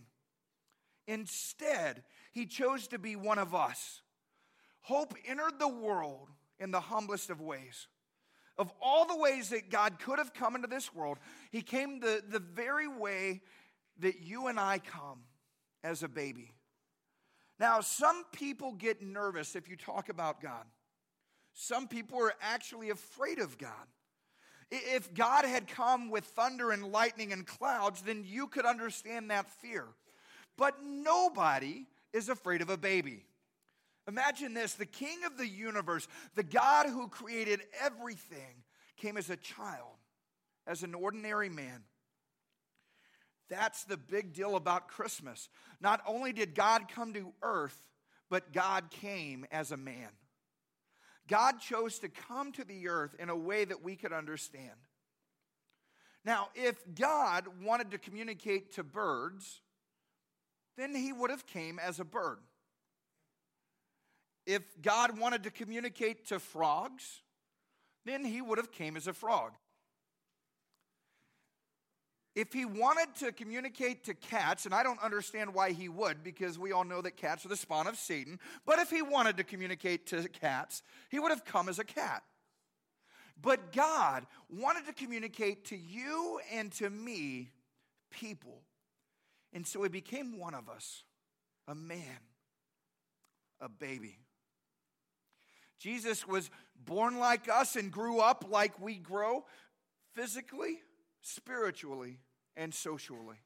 Instead, 1.07 2.03
he 2.31 2.45
chose 2.45 2.87
to 2.89 2.99
be 2.99 3.15
one 3.15 3.39
of 3.39 3.55
us. 3.55 4.01
Hope 4.81 5.15
entered 5.25 5.57
the 5.57 5.67
world 5.67 6.29
in 6.59 6.71
the 6.71 6.79
humblest 6.79 7.29
of 7.29 7.41
ways. 7.41 7.87
Of 8.57 8.71
all 8.81 9.05
the 9.05 9.17
ways 9.17 9.49
that 9.49 9.69
God 9.69 9.99
could 9.99 10.19
have 10.19 10.33
come 10.33 10.55
into 10.55 10.67
this 10.67 10.93
world, 10.93 11.17
he 11.51 11.61
came 11.61 11.99
the, 11.99 12.23
the 12.27 12.39
very 12.39 12.87
way 12.87 13.41
that 13.99 14.21
you 14.21 14.47
and 14.47 14.59
I 14.59 14.79
come 14.79 15.19
as 15.83 16.03
a 16.03 16.07
baby. 16.07 16.53
Now, 17.59 17.81
some 17.81 18.23
people 18.33 18.73
get 18.73 19.01
nervous 19.01 19.55
if 19.55 19.69
you 19.69 19.77
talk 19.77 20.09
about 20.09 20.41
God. 20.41 20.65
Some 21.55 21.87
people 21.87 22.19
are 22.21 22.33
actually 22.41 22.89
afraid 22.89 23.39
of 23.39 23.57
God. 23.57 23.71
If 24.69 25.13
God 25.13 25.45
had 25.45 25.67
come 25.67 26.09
with 26.09 26.25
thunder 26.25 26.71
and 26.71 26.91
lightning 26.91 27.31
and 27.31 27.47
clouds, 27.47 28.01
then 28.01 28.23
you 28.25 28.47
could 28.47 28.65
understand 28.65 29.31
that 29.31 29.49
fear. 29.49 29.85
But 30.57 30.83
nobody 30.83 31.85
is 32.13 32.27
afraid 32.27 32.61
of 32.61 32.69
a 32.69 32.77
baby. 32.77 33.25
Imagine 34.07 34.53
this 34.53 34.73
the 34.73 34.85
king 34.85 35.23
of 35.25 35.37
the 35.37 35.47
universe, 35.47 36.07
the 36.35 36.43
God 36.43 36.87
who 36.87 37.07
created 37.07 37.61
everything, 37.81 38.63
came 38.97 39.15
as 39.15 39.29
a 39.29 39.37
child, 39.37 39.95
as 40.67 40.83
an 40.83 40.93
ordinary 40.93 41.49
man. 41.49 41.83
That's 43.49 43.85
the 43.85 43.97
big 43.97 44.33
deal 44.33 44.55
about 44.57 44.89
Christmas. 44.89 45.49
Not 45.79 46.01
only 46.05 46.33
did 46.33 46.53
God 46.53 46.89
come 46.89 47.13
to 47.13 47.33
earth, 47.41 47.79
but 48.29 48.51
God 48.51 48.89
came 48.89 49.45
as 49.51 49.71
a 49.71 49.77
man. 49.77 50.09
God 51.27 51.59
chose 51.59 51.99
to 51.99 52.09
come 52.09 52.51
to 52.53 52.63
the 52.63 52.87
earth 52.87 53.15
in 53.19 53.29
a 53.29 53.35
way 53.35 53.65
that 53.65 53.83
we 53.83 53.95
could 53.95 54.13
understand. 54.13 54.75
Now, 56.23 56.49
if 56.55 56.75
God 56.95 57.45
wanted 57.63 57.91
to 57.91 57.97
communicate 57.97 58.73
to 58.73 58.83
birds, 58.83 59.61
then 60.77 60.93
he 60.95 61.13
would 61.13 61.29
have 61.29 61.45
came 61.45 61.79
as 61.79 61.99
a 61.99 62.05
bird. 62.05 62.39
If 64.45 64.63
God 64.81 65.19
wanted 65.19 65.43
to 65.43 65.51
communicate 65.51 66.27
to 66.27 66.39
frogs, 66.39 67.21
then 68.05 68.23
he 68.23 68.41
would 68.41 68.57
have 68.57 68.71
came 68.71 68.95
as 68.95 69.07
a 69.07 69.13
frog. 69.13 69.53
If 72.35 72.51
he 72.51 72.65
wanted 72.65 73.15
to 73.19 73.31
communicate 73.31 74.03
to 74.05 74.13
cats, 74.13 74.65
and 74.65 74.73
I 74.75 74.83
don't 74.83 75.01
understand 75.01 75.53
why 75.53 75.71
he 75.71 75.87
would, 75.87 76.21
because 76.21 76.59
we 76.59 76.73
all 76.73 76.83
know 76.83 77.01
that 77.01 77.15
cats 77.15 77.45
are 77.45 77.49
the 77.49 77.55
spawn 77.55 77.87
of 77.87 77.95
Satan, 77.95 78.39
but 78.65 78.79
if 78.79 78.89
he 78.89 79.01
wanted 79.01 79.37
to 79.37 79.45
communicate 79.45 80.07
to 80.07 80.27
cats, 80.27 80.83
he 81.09 81.17
would 81.17 81.31
have 81.31 81.45
come 81.45 81.69
as 81.69 81.79
a 81.79 81.85
cat. 81.85 82.23
But 83.41 83.71
God 83.71 84.25
wanted 84.49 84.85
to 84.87 84.93
communicate 84.93 85.65
to 85.65 85.77
you 85.77 86.39
and 86.51 86.71
to 86.73 86.89
me, 86.89 87.51
people. 88.11 88.61
And 89.53 89.65
so 89.65 89.83
he 89.83 89.89
became 89.89 90.37
one 90.37 90.53
of 90.53 90.67
us, 90.67 91.03
a 91.67 91.75
man, 91.75 92.19
a 93.61 93.69
baby. 93.69 94.19
Jesus 95.79 96.27
was 96.27 96.49
born 96.85 97.19
like 97.19 97.47
us 97.47 97.77
and 97.77 97.91
grew 97.91 98.19
up 98.19 98.45
like 98.49 98.79
we 98.81 98.95
grow 98.95 99.45
physically, 100.15 100.79
spiritually, 101.21 102.19
and 102.55 102.73
socially. 102.73 103.37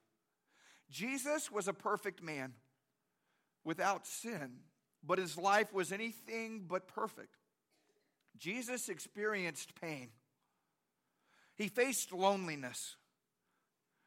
Jesus 0.90 1.52
was 1.52 1.68
a 1.68 1.74
perfect 1.74 2.24
man 2.24 2.54
without 3.64 4.08
sin, 4.08 4.62
but 5.04 5.20
his 5.20 5.38
life 5.38 5.74
was 5.74 5.92
anything 5.92 6.66
but 6.68 6.88
perfect. 6.88 7.36
Jesus 8.38 8.90
experienced 8.90 9.80
pain. 9.80 10.10
He 11.56 11.68
faced 11.68 12.14
loneliness. 12.14 12.96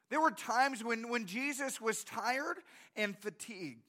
There 0.09 0.19
were 0.19 0.31
times 0.31 0.83
when, 0.83 1.09
when 1.09 1.25
Jesus 1.25 1.79
was 1.79 2.03
tired 2.03 2.57
and 2.95 3.17
fatigued. 3.17 3.83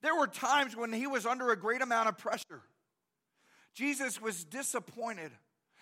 There 0.00 0.16
were 0.16 0.26
times 0.26 0.76
when 0.76 0.92
he 0.92 1.06
was 1.06 1.26
under 1.26 1.50
a 1.50 1.56
great 1.56 1.82
amount 1.82 2.08
of 2.08 2.18
pressure. 2.18 2.62
Jesus 3.74 4.20
was 4.20 4.44
disappointed. 4.44 5.32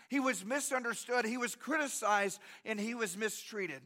He 0.08 0.20
was 0.20 0.44
misunderstood. 0.44 1.25
He 1.25 1.37
was 1.38 1.54
criticized 1.54 2.38
and 2.64 2.78
he 2.78 2.94
was 2.94 3.16
mistreated. 3.16 3.80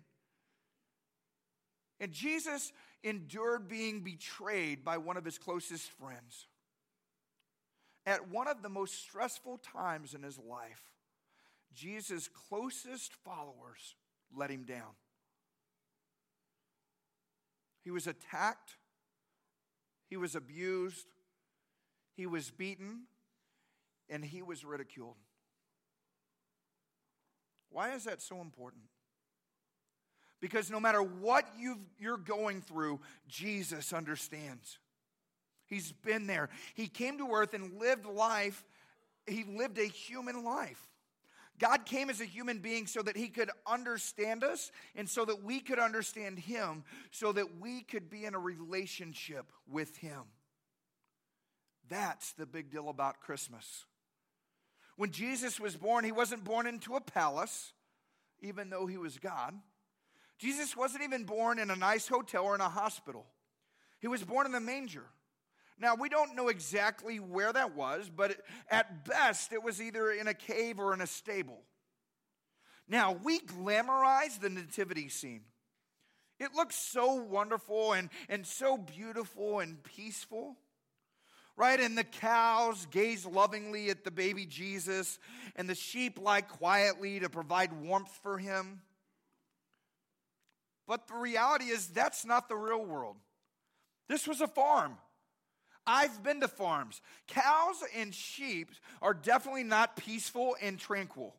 And 2.00 2.12
Jesus 2.12 2.72
endured 3.02 3.68
being 3.68 4.00
betrayed 4.00 4.84
by 4.84 4.98
one 4.98 5.16
of 5.16 5.24
his 5.24 5.38
closest 5.38 5.90
friends. 5.90 6.46
At 8.06 8.28
one 8.28 8.48
of 8.48 8.62
the 8.62 8.68
most 8.68 9.00
stressful 9.00 9.58
times 9.58 10.14
in 10.14 10.22
his 10.22 10.38
life, 10.38 10.92
Jesus' 11.72 12.28
closest 12.28 13.12
followers 13.24 13.94
let 14.34 14.50
him 14.50 14.64
down. 14.64 14.92
He 17.82 17.90
was 17.90 18.06
attacked, 18.06 18.76
he 20.08 20.16
was 20.16 20.34
abused, 20.34 21.06
he 22.16 22.26
was 22.26 22.50
beaten, 22.50 23.02
and 24.08 24.24
he 24.24 24.42
was 24.42 24.64
ridiculed. 24.64 25.16
Why 27.70 27.94
is 27.94 28.04
that 28.04 28.22
so 28.22 28.40
important? 28.40 28.84
Because 30.44 30.70
no 30.70 30.78
matter 30.78 31.02
what 31.02 31.48
you 31.59 31.78
are 32.04 32.18
going 32.18 32.61
through, 32.61 33.00
Jesus 33.26 33.94
understands. 33.94 34.78
He's 35.64 35.90
been 35.90 36.26
there. 36.26 36.50
He 36.74 36.87
came 36.87 37.16
to 37.16 37.33
earth 37.33 37.54
and 37.54 37.80
lived 37.80 38.04
life. 38.04 38.62
He 39.26 39.44
lived 39.44 39.78
a 39.78 39.87
human 39.87 40.44
life. 40.44 40.87
God 41.59 41.87
came 41.87 42.11
as 42.11 42.20
a 42.20 42.26
human 42.26 42.59
being 42.59 42.87
so 42.87 43.00
that 43.00 43.16
he 43.16 43.28
could 43.28 43.50
understand 43.66 44.44
us 44.44 44.70
and 44.94 45.09
so 45.09 45.24
that 45.24 45.42
we 45.42 45.61
could 45.61 45.78
understand 45.78 46.38
him, 46.38 46.85
so 47.11 47.33
that 47.33 47.59
we 47.59 47.80
could 47.80 48.11
be 48.11 48.26
in 48.26 48.35
a 48.35 48.38
relationship 48.38 49.46
with 49.66 49.96
him. 49.96 50.24
That's 51.88 52.33
the 52.33 52.44
big 52.44 52.70
deal 52.70 52.90
about 52.90 53.20
Christmas. 53.20 53.87
When 54.96 55.11
Jesus 55.11 55.59
was 55.59 55.74
born, 55.74 56.04
he 56.04 56.12
wasn't 56.12 56.44
born 56.44 56.66
into 56.66 56.96
a 56.96 57.00
palace, 57.00 57.72
even 58.42 58.68
though 58.68 58.85
he 58.85 58.98
was 58.98 59.16
God. 59.16 59.54
Jesus 60.38 60.77
wasn't 60.77 61.05
even 61.05 61.25
born 61.25 61.59
in 61.59 61.70
a 61.70 61.77
nice 61.77 62.09
hotel 62.09 62.44
or 62.44 62.55
in 62.55 62.61
a 62.61 62.68
hospital. 62.68 63.27
He 64.01 64.09
was 64.09 64.23
born 64.23 64.47
in 64.47 64.53
the 64.53 64.61
manger. 64.61 65.05
Now, 65.79 65.97
we 65.97 66.09
don't 66.09 66.37
know 66.37 66.49
exactly 66.49 67.18
where 67.18 67.53
that 67.53 67.75
was, 67.75 68.11
but 68.14 68.37
at 68.70 69.05
best, 69.05 69.53
it 69.53 69.62
was 69.62 69.83
either 69.83 70.11
in 70.11 70.29
a 70.29 70.35
cave 70.35 70.79
or 70.79 70.94
in 70.94 71.01
a 71.01 71.07
stable. 71.07 71.61
Now, 72.87 73.12
we 73.12 73.40
glamorize 73.40 74.38
the 74.40 74.51
nativity 74.51 75.09
scene. 75.09 75.42
It 76.38 76.55
looks 76.55 76.77
so 76.77 77.14
wonderful 77.14 77.92
and, 77.92 78.11
and 78.29 78.47
so 78.47 78.77
beautiful 78.77 79.61
and 79.61 79.83
peaceful, 79.83 80.57
right? 81.57 81.81
And 81.81 81.97
the 81.97 82.05
cows 82.05 82.87
gaze 82.90 83.25
lovingly 83.25 83.88
at 83.90 84.05
the 84.05 84.11
baby 84.11 84.44
Jesus, 84.47 85.18
and 85.57 85.68
the 85.68 85.75
sheep 85.75 86.20
lie 86.20 86.42
quietly 86.42 87.20
to 87.20 87.29
provide 87.29 87.73
warmth 87.73 88.16
for 88.23 88.38
him. 88.38 88.83
But 90.87 91.09
the 91.09 91.14
reality 91.14 91.66
is, 91.66 91.88
that's 91.88 92.25
not 92.25 92.49
the 92.49 92.57
real 92.57 92.85
world. 92.85 93.16
This 94.09 94.29
was 94.29 94.40
a 94.40 94.49
farm. 94.49 94.99
I've 95.87 96.23
been 96.23 96.40
to 96.40 96.49
farms. 96.49 97.01
Cows 97.27 97.83
and 97.97 98.14
sheep 98.14 98.70
are 99.03 99.14
definitely 99.14 99.64
not 99.64 99.97
peaceful 99.97 100.57
and 100.61 100.79
tranquil. 100.79 101.35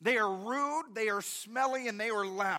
They 0.00 0.18
are 0.18 0.32
rude, 0.32 0.94
they 0.94 1.08
are 1.08 1.22
smelly, 1.22 1.88
and 1.88 1.98
they 1.98 2.10
are 2.10 2.26
loud. 2.26 2.58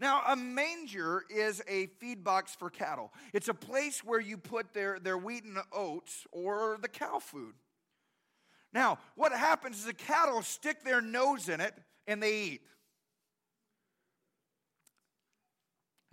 Now, 0.00 0.22
a 0.26 0.36
manger 0.36 1.24
is 1.30 1.62
a 1.68 1.86
feed 1.98 2.24
box 2.24 2.54
for 2.54 2.68
cattle. 2.68 3.12
It's 3.32 3.48
a 3.48 3.54
place 3.54 4.02
where 4.04 4.20
you 4.20 4.36
put 4.36 4.74
their, 4.74 4.98
their 4.98 5.16
wheat 5.16 5.44
and 5.44 5.58
oats 5.72 6.26
or 6.32 6.78
the 6.80 6.88
cow 6.88 7.20
food. 7.20 7.54
Now, 8.72 8.98
what 9.14 9.32
happens 9.32 9.78
is 9.78 9.86
the 9.86 9.94
cattle 9.94 10.42
stick 10.42 10.82
their 10.82 11.00
nose 11.00 11.48
in 11.48 11.60
it 11.60 11.74
and 12.06 12.22
they 12.22 12.40
eat. 12.40 12.62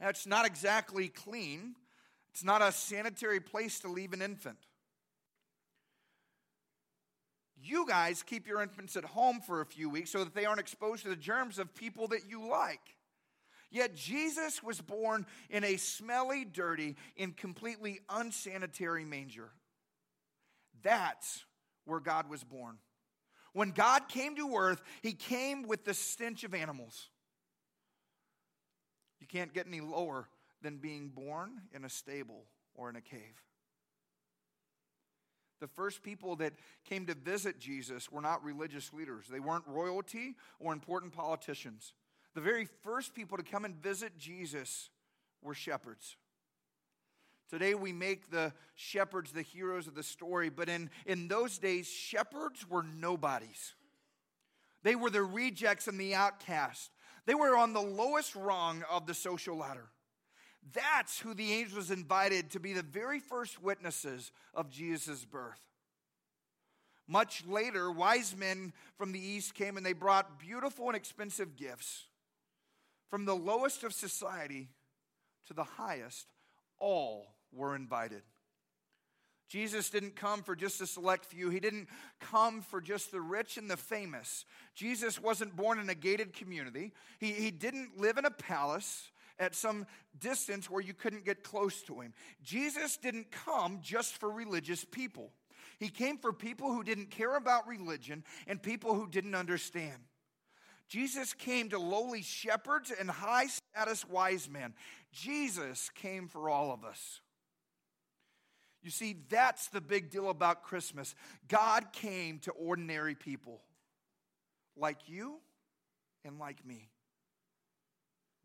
That's 0.02 0.26
not 0.26 0.48
exactly 0.48 1.10
clean, 1.10 1.76
it's 2.32 2.44
not 2.44 2.62
a 2.62 2.72
sanitary 2.72 3.40
place 3.40 3.80
to 3.82 3.88
leave 3.88 4.14
an 4.14 4.22
infant. 4.22 4.58
You 7.64 7.86
guys 7.88 8.24
keep 8.24 8.48
your 8.48 8.64
infants 8.64 8.96
at 8.96 9.06
home 9.06 9.42
for 9.42 9.62
a 9.62 9.66
few 9.66 9.88
weeks 9.88 10.10
so 10.10 10.24
that 10.24 10.34
they 10.34 10.46
aren't 10.46 10.60
exposed 10.60 11.04
to 11.04 11.10
the 11.10 11.16
germs 11.16 11.60
of 11.60 11.76
people 11.76 12.08
that 12.08 12.22
you 12.28 12.50
like. 12.50 12.82
Yet 13.70 13.96
Jesus 13.96 14.64
was 14.64 14.82
born 14.82 15.28
in 15.52 15.64
a 15.64 15.78
smelly, 15.78 16.46
dirty, 16.46 16.96
and 17.16 17.38
completely 17.38 18.00
unsanitary 18.10 19.06
manger. 19.06 19.52
That's 20.82 21.46
where 21.86 22.00
God 22.00 22.28
was 22.28 22.44
born. 22.44 22.78
When 23.54 23.70
God 23.70 24.10
came 24.10 24.36
to 24.38 24.56
earth, 24.56 24.82
he 25.04 25.14
came 25.14 25.68
with 25.68 25.86
the 25.86 25.94
stench 25.94 26.44
of 26.44 26.56
animals. 26.56 27.11
You 29.22 29.28
can't 29.28 29.54
get 29.54 29.68
any 29.68 29.80
lower 29.80 30.28
than 30.62 30.78
being 30.78 31.10
born 31.10 31.62
in 31.74 31.86
a 31.86 31.90
stable 31.90 32.44
or 32.76 32.90
in 32.90 32.98
a 32.98 33.02
cave. 33.02 33.46
The 35.62 35.68
first 35.68 36.02
people 36.02 36.36
that 36.38 36.54
came 36.84 37.06
to 37.06 37.14
visit 37.14 37.60
Jesus 37.60 38.12
were 38.12 38.22
not 38.22 38.44
religious 38.44 38.92
leaders, 38.92 39.26
they 39.32 39.40
weren't 39.40 39.68
royalty 39.68 40.36
or 40.60 40.74
important 40.74 41.14
politicians. 41.14 41.94
The 42.34 42.42
very 42.42 42.66
first 42.84 43.14
people 43.14 43.38
to 43.38 43.44
come 43.44 43.66
and 43.66 43.76
visit 43.76 44.18
Jesus 44.18 44.90
were 45.42 45.54
shepherds. 45.54 46.16
Today 47.50 47.74
we 47.74 47.92
make 47.92 48.32
the 48.32 48.54
shepherds 48.76 49.34
the 49.34 49.42
heroes 49.42 49.86
of 49.86 49.96
the 49.96 50.04
story, 50.04 50.50
but 50.50 50.70
in, 50.70 50.90
in 51.06 51.28
those 51.28 51.58
days, 51.58 51.86
shepherds 51.88 52.66
were 52.70 52.84
nobodies. 52.84 53.74
They 54.84 54.96
were 54.96 55.10
the 55.10 55.24
rejects 55.24 55.90
and 55.90 56.00
the 56.00 56.16
outcast. 56.16 56.90
They 57.26 57.36
were 57.36 57.56
on 57.56 57.74
the 57.74 57.82
lowest 57.82 58.36
rung 58.36 58.84
of 58.90 59.06
the 59.06 59.14
social 59.14 59.56
ladder. 59.56 59.90
That's 60.74 61.20
who 61.20 61.34
the 61.34 61.54
angels 61.54 61.92
invited 61.92 62.52
to 62.52 62.60
be 62.60 62.74
the 62.74 62.84
very 62.84 63.20
first 63.20 63.62
witnesses 63.62 64.32
of 64.54 64.70
Jesus' 64.70 65.26
birth. 65.26 65.60
Much 67.08 67.44
later, 67.46 67.92
wise 67.92 68.36
men 68.36 68.74
from 68.98 69.12
the 69.12 69.20
east 69.20 69.54
came 69.54 69.76
and 69.76 69.86
they 69.86 69.94
brought 69.94 70.40
beautiful 70.40 70.88
and 70.88 70.96
expensive 70.96 71.56
gifts. 71.56 72.06
From 73.10 73.26
the 73.26 73.36
lowest 73.36 73.84
of 73.84 73.94
society 73.94 74.70
to 75.48 75.54
the 75.54 75.64
highest, 75.64 76.28
all 76.80 77.36
were 77.52 77.76
invited. 77.76 78.22
Jesus 79.52 79.90
didn't 79.90 80.16
come 80.16 80.44
for 80.44 80.56
just 80.56 80.80
a 80.80 80.88
select 80.88 81.26
few. 81.26 81.50
He 81.50 81.60
didn't 81.60 81.90
come 82.22 82.62
for 82.62 82.80
just 82.80 83.12
the 83.12 83.20
rich 83.20 83.58
and 83.58 83.70
the 83.70 83.76
famous. 83.76 84.46
Jesus 84.76 85.20
wasn't 85.20 85.58
born 85.58 85.78
in 85.78 85.90
a 85.90 85.94
gated 85.94 86.32
community. 86.32 86.94
He, 87.20 87.34
he 87.34 87.52
didn't 87.52 88.00
live 88.00 88.18
in 88.18 88.24
a 88.24 88.32
palace 88.32 89.12
at 89.38 89.54
some 89.54 89.88
distance 90.18 90.70
where 90.70 90.82
you 90.82 90.94
couldn't 90.94 91.26
get 91.26 91.44
close 91.44 91.82
to 91.82 92.00
him. 92.00 92.14
Jesus 92.42 92.96
didn't 92.96 93.30
come 93.30 93.80
just 93.82 94.14
for 94.14 94.32
religious 94.32 94.86
people, 94.86 95.34
he 95.80 95.90
came 95.90 96.18
for 96.18 96.32
people 96.32 96.72
who 96.74 96.82
didn't 96.82 97.12
care 97.12 97.36
about 97.36 97.68
religion 97.68 98.24
and 98.48 98.64
people 98.64 98.96
who 98.96 99.06
didn't 99.06 99.36
understand. 99.36 99.98
Jesus 100.88 101.34
came 101.34 101.68
to 101.72 101.78
lowly 101.78 102.22
shepherds 102.22 102.90
and 102.98 103.10
high 103.10 103.48
status 103.48 104.08
wise 104.08 104.50
men. 104.50 104.74
Jesus 105.12 105.90
came 105.90 106.30
for 106.30 106.50
all 106.50 106.72
of 106.72 106.86
us. 106.86 107.20
You 108.84 108.90
see, 108.90 109.18
that's 109.30 109.68
the 109.68 109.82
big 109.82 110.10
deal 110.10 110.30
about 110.30 110.64
Christmas. 110.64 111.14
God 111.48 111.94
came 111.94 112.40
to 112.40 112.52
ordinary 112.52 113.16
people 113.16 113.62
like 114.76 115.08
you 115.08 115.36
and 116.26 116.40
like 116.40 116.66
me. 116.66 116.90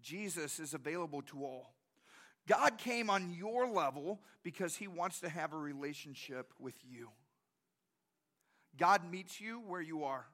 Jesus 0.02 0.60
is 0.60 0.74
available 0.74 1.22
to 1.22 1.44
all. 1.44 1.72
God 2.46 2.78
came 2.78 3.10
on 3.10 3.34
your 3.34 3.66
level 3.68 4.20
because 4.42 4.76
he 4.76 4.86
wants 4.86 5.20
to 5.20 5.28
have 5.28 5.52
a 5.52 5.56
relationship 5.56 6.52
with 6.60 6.76
you. 6.88 7.08
God 8.78 9.10
meets 9.10 9.40
you 9.40 9.62
where 9.66 9.80
you 9.80 10.04
are. 10.04 10.26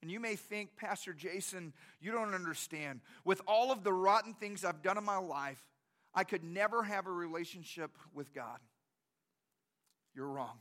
And 0.00 0.10
you 0.10 0.18
may 0.18 0.34
think, 0.34 0.76
Pastor 0.76 1.12
Jason, 1.12 1.72
you 2.00 2.10
don't 2.10 2.34
understand. 2.34 3.00
With 3.24 3.40
all 3.46 3.70
of 3.70 3.84
the 3.84 3.92
rotten 3.92 4.34
things 4.34 4.64
I've 4.64 4.82
done 4.82 4.98
in 4.98 5.04
my 5.04 5.18
life, 5.18 5.62
I 6.14 6.24
could 6.24 6.44
never 6.44 6.82
have 6.82 7.06
a 7.06 7.12
relationship 7.12 7.90
with 8.14 8.34
God. 8.34 8.58
You're 10.14 10.28
wrong. 10.28 10.58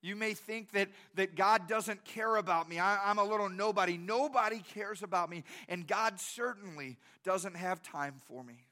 You 0.00 0.14
may 0.14 0.34
think 0.34 0.70
that, 0.72 0.88
that 1.16 1.34
God 1.34 1.66
doesn't 1.66 2.04
care 2.04 2.36
about 2.36 2.68
me. 2.68 2.78
I, 2.78 3.10
I'm 3.10 3.18
a 3.18 3.24
little 3.24 3.48
nobody. 3.48 3.96
Nobody 3.96 4.62
cares 4.74 5.02
about 5.02 5.28
me. 5.28 5.42
And 5.68 5.88
God 5.88 6.20
certainly 6.20 6.98
doesn't 7.24 7.56
have 7.56 7.82
time 7.82 8.20
for 8.26 8.44
me. 8.44 8.64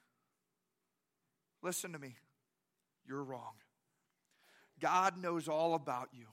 Listen 1.61 1.91
to 1.91 1.99
me. 1.99 2.15
You're 3.05 3.23
wrong. 3.23 3.53
God 4.79 5.21
knows 5.21 5.49
all 5.49 5.73
about 5.73 6.09
you. 6.13 6.27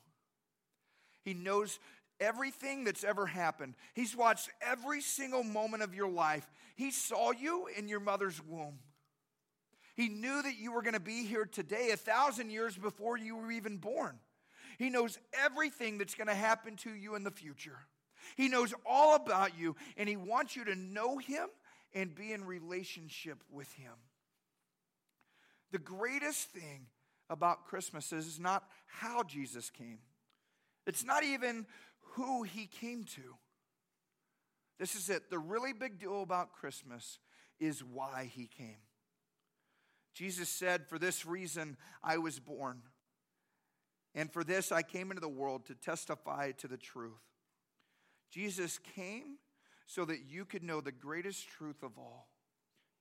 He 1.24 1.34
knows 1.34 1.78
everything 2.20 2.84
that's 2.84 3.04
ever 3.04 3.26
happened. 3.26 3.74
He's 3.94 4.16
watched 4.16 4.50
every 4.62 5.00
single 5.00 5.42
moment 5.42 5.82
of 5.82 5.94
your 5.94 6.08
life. 6.08 6.50
He 6.76 6.90
saw 6.90 7.32
you 7.32 7.68
in 7.76 7.88
your 7.88 8.00
mother's 8.00 8.40
womb. 8.44 8.78
He 9.94 10.08
knew 10.08 10.42
that 10.42 10.58
you 10.58 10.72
were 10.72 10.82
going 10.82 10.94
to 10.94 11.00
be 11.00 11.24
here 11.24 11.44
today 11.44 11.90
a 11.92 11.96
thousand 11.96 12.50
years 12.50 12.76
before 12.76 13.16
you 13.16 13.36
were 13.36 13.52
even 13.52 13.76
born. 13.76 14.18
He 14.78 14.90
knows 14.90 15.18
everything 15.44 15.98
that's 15.98 16.16
going 16.16 16.26
to 16.26 16.34
happen 16.34 16.76
to 16.78 16.90
you 16.90 17.14
in 17.14 17.22
the 17.22 17.30
future. 17.30 17.78
He 18.36 18.48
knows 18.48 18.74
all 18.84 19.14
about 19.14 19.56
you, 19.58 19.76
and 19.96 20.08
He 20.08 20.16
wants 20.16 20.56
you 20.56 20.64
to 20.64 20.74
know 20.74 21.18
Him 21.18 21.48
and 21.94 22.14
be 22.14 22.32
in 22.32 22.44
relationship 22.44 23.38
with 23.52 23.72
Him. 23.74 23.92
The 25.70 25.78
greatest 25.78 26.48
thing 26.48 26.86
about 27.30 27.64
Christmas 27.66 28.12
is 28.12 28.38
not 28.38 28.64
how 28.86 29.22
Jesus 29.22 29.70
came, 29.70 29.98
it's 30.86 31.04
not 31.04 31.24
even 31.24 31.66
who 32.14 32.42
He 32.42 32.66
came 32.66 33.04
to. 33.04 33.36
This 34.78 34.94
is 34.94 35.08
it. 35.08 35.30
The 35.30 35.38
really 35.38 35.72
big 35.72 35.98
deal 35.98 36.22
about 36.22 36.52
Christmas 36.52 37.18
is 37.60 37.84
why 37.84 38.30
He 38.32 38.46
came. 38.46 38.78
Jesus 40.14 40.48
said, 40.48 40.86
For 40.88 40.98
this 40.98 41.26
reason 41.26 41.76
I 42.02 42.18
was 42.18 42.38
born. 42.38 42.82
And 44.14 44.32
for 44.32 44.44
this 44.44 44.70
I 44.70 44.82
came 44.82 45.10
into 45.10 45.20
the 45.20 45.28
world 45.28 45.66
to 45.66 45.74
testify 45.74 46.52
to 46.52 46.68
the 46.68 46.76
truth. 46.76 47.12
Jesus 48.30 48.78
came 48.94 49.38
so 49.86 50.04
that 50.04 50.20
you 50.28 50.44
could 50.44 50.62
know 50.62 50.80
the 50.80 50.92
greatest 50.92 51.48
truth 51.48 51.82
of 51.82 51.98
all 51.98 52.28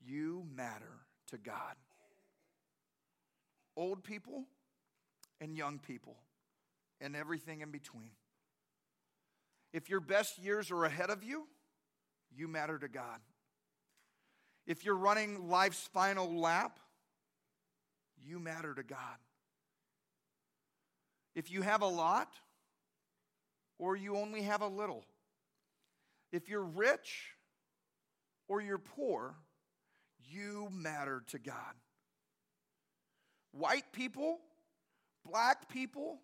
you 0.05 0.45
matter 0.55 1.05
to 1.27 1.37
God. 1.37 1.75
Old 3.75 4.03
people 4.03 4.45
and 5.41 5.57
young 5.57 5.79
people, 5.79 6.15
and 7.01 7.15
everything 7.15 7.61
in 7.61 7.71
between. 7.71 8.11
If 9.73 9.89
your 9.89 9.99
best 9.99 10.37
years 10.37 10.69
are 10.69 10.85
ahead 10.85 11.09
of 11.09 11.23
you, 11.23 11.47
you 12.31 12.47
matter 12.47 12.77
to 12.77 12.87
God. 12.87 13.19
If 14.65 14.85
you're 14.85 14.95
running 14.95 15.49
life's 15.49 15.89
final 15.93 16.39
lap, 16.39 16.79
you 18.23 18.39
matter 18.39 18.73
to 18.73 18.83
God. 18.83 19.17
If 21.35 21.51
you 21.51 21.63
have 21.63 21.81
a 21.81 21.87
lot 21.87 22.29
or 23.79 23.95
you 23.95 24.15
only 24.15 24.43
have 24.43 24.61
a 24.61 24.67
little, 24.67 25.03
if 26.31 26.47
you're 26.47 26.63
rich 26.63 27.31
or 28.47 28.61
you're 28.61 28.77
poor, 28.77 29.35
you 30.29 30.69
matter 30.71 31.23
to 31.27 31.39
God. 31.39 31.55
White 33.51 33.91
people, 33.91 34.39
black 35.29 35.69
people, 35.69 36.19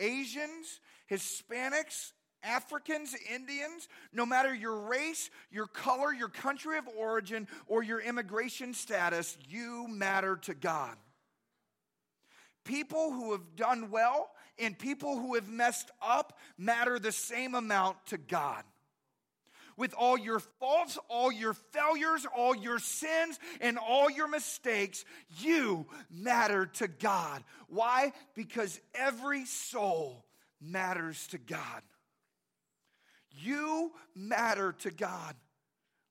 Asians, 0.00 0.80
Hispanics, 1.10 2.12
Africans, 2.44 3.14
Indians, 3.32 3.88
no 4.12 4.26
matter 4.26 4.54
your 4.54 4.78
race, 4.88 5.30
your 5.50 5.66
color, 5.66 6.12
your 6.12 6.28
country 6.28 6.78
of 6.78 6.86
origin, 6.96 7.48
or 7.66 7.82
your 7.82 8.00
immigration 8.00 8.74
status, 8.74 9.36
you 9.48 9.88
matter 9.88 10.36
to 10.42 10.54
God. 10.54 10.96
People 12.64 13.12
who 13.12 13.32
have 13.32 13.56
done 13.56 13.90
well 13.90 14.30
and 14.58 14.78
people 14.78 15.18
who 15.18 15.34
have 15.34 15.48
messed 15.48 15.90
up 16.02 16.38
matter 16.56 16.98
the 16.98 17.12
same 17.12 17.54
amount 17.54 17.96
to 18.06 18.18
God. 18.18 18.64
With 19.76 19.92
all 19.98 20.16
your 20.16 20.38
faults, 20.38 20.98
all 21.08 21.32
your 21.32 21.52
failures, 21.52 22.26
all 22.36 22.54
your 22.54 22.78
sins, 22.78 23.40
and 23.60 23.76
all 23.76 24.08
your 24.08 24.28
mistakes, 24.28 25.04
you 25.40 25.86
matter 26.10 26.66
to 26.66 26.86
God. 26.86 27.42
Why? 27.68 28.12
Because 28.36 28.80
every 28.94 29.44
soul 29.46 30.24
matters 30.60 31.26
to 31.28 31.38
God. 31.38 31.82
You 33.36 33.92
matter 34.14 34.72
to 34.80 34.90
God. 34.90 35.34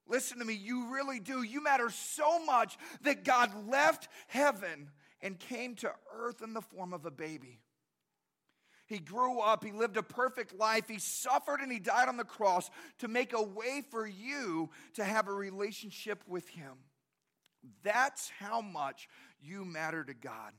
Listen 0.07 0.39
to 0.39 0.45
me, 0.45 0.53
you 0.53 0.93
really 0.93 1.19
do. 1.19 1.43
You 1.43 1.63
matter 1.63 1.89
so 1.89 2.43
much 2.43 2.77
that 3.01 3.23
God 3.23 3.69
left 3.69 4.09
heaven 4.27 4.89
and 5.21 5.39
came 5.39 5.75
to 5.75 5.91
earth 6.13 6.41
in 6.41 6.53
the 6.53 6.61
form 6.61 6.93
of 6.93 7.05
a 7.05 7.11
baby. 7.11 7.61
He 8.85 8.99
grew 8.99 9.39
up, 9.39 9.63
he 9.63 9.71
lived 9.71 9.95
a 9.95 10.03
perfect 10.03 10.53
life, 10.53 10.89
he 10.89 10.99
suffered 10.99 11.61
and 11.61 11.71
he 11.71 11.79
died 11.79 12.09
on 12.09 12.17
the 12.17 12.25
cross 12.25 12.69
to 12.99 13.07
make 13.07 13.31
a 13.31 13.41
way 13.41 13.81
for 13.89 14.05
you 14.05 14.69
to 14.95 15.05
have 15.05 15.27
a 15.29 15.33
relationship 15.33 16.21
with 16.27 16.49
him. 16.49 16.73
That's 17.81 18.29
how 18.39 18.59
much 18.59 19.07
you 19.41 19.63
matter 19.63 20.03
to 20.03 20.13
God. 20.13 20.51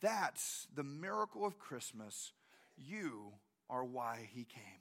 That's 0.00 0.68
the 0.72 0.84
miracle 0.84 1.44
of 1.44 1.58
Christmas. 1.58 2.32
You 2.76 3.32
are 3.68 3.84
why 3.84 4.28
he 4.32 4.44
came. 4.44 4.77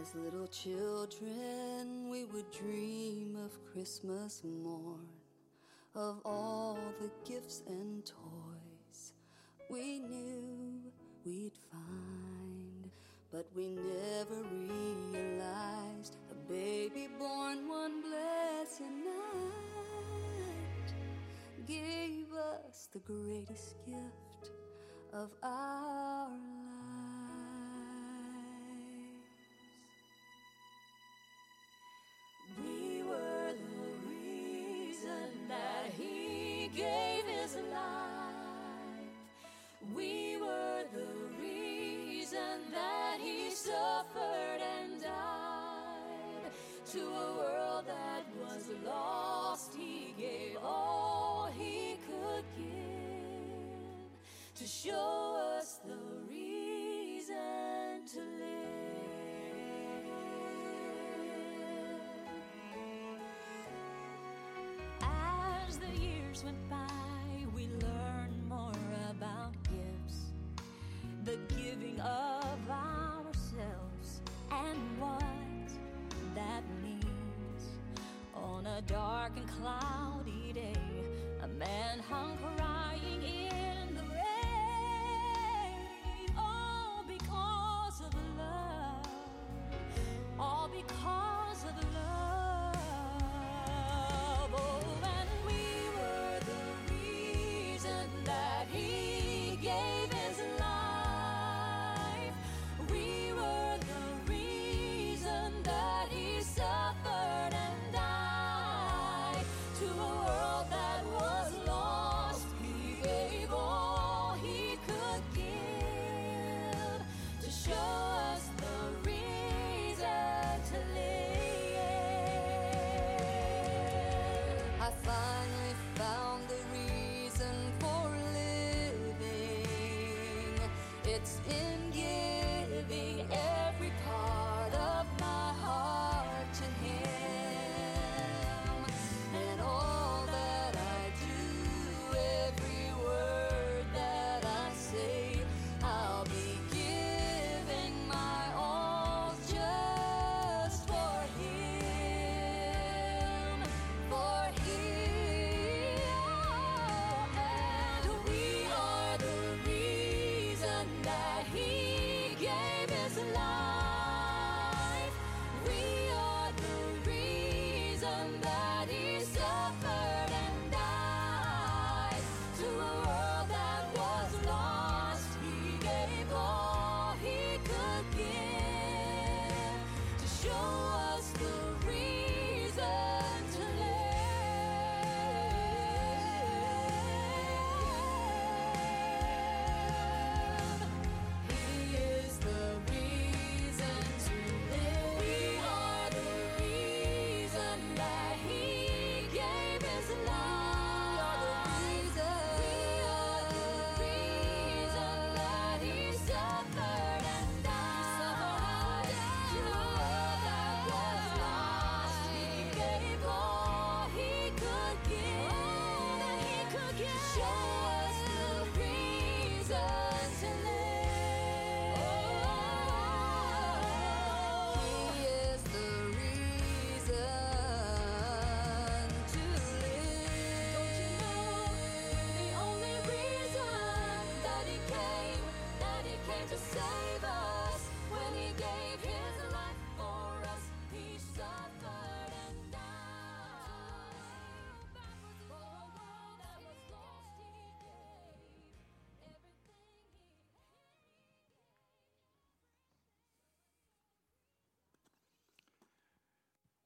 As 0.00 0.14
little 0.14 0.46
children, 0.48 2.08
we 2.10 2.24
would 2.24 2.50
dream 2.52 3.36
of 3.44 3.52
Christmas 3.72 4.42
morn, 4.44 5.06
of 5.94 6.20
all 6.24 6.78
the 7.00 7.10
gifts 7.30 7.62
and 7.66 8.04
toys 8.04 9.12
we 9.70 10.00
knew 10.00 10.80
we'd 11.24 11.56
find. 11.70 12.90
But 13.30 13.46
we 13.54 13.68
never 13.76 14.42
realized 15.12 16.16
a 16.30 16.34
baby 16.50 17.08
born 17.18 17.68
one 17.68 18.02
blessed 18.02 18.80
night 18.80 19.60
gave 21.68 22.19
the 22.92 22.98
greatest 22.98 23.76
gift 23.86 24.50
of 25.12 25.30
our 25.44 26.49
years 66.40 66.44
went 66.44 66.70
by, 66.70 67.46
we 67.54 67.68
learned 67.82 68.48
more 68.48 68.72
about 69.10 69.52
gifts, 69.64 70.32
the 71.24 71.36
giving 71.54 72.00
of 72.00 72.58
ourselves, 72.70 74.20
and 74.50 74.78
what 75.00 75.22
that 76.34 76.62
means. 76.82 77.62
On 78.34 78.66
a 78.66 78.80
dark 78.82 79.32
and 79.36 79.48
cloudy 79.48 80.52
day, 80.52 80.74
a 81.42 81.48
man 81.48 81.98
hung 81.98 82.36
crying 82.56 83.22
in 83.22 83.89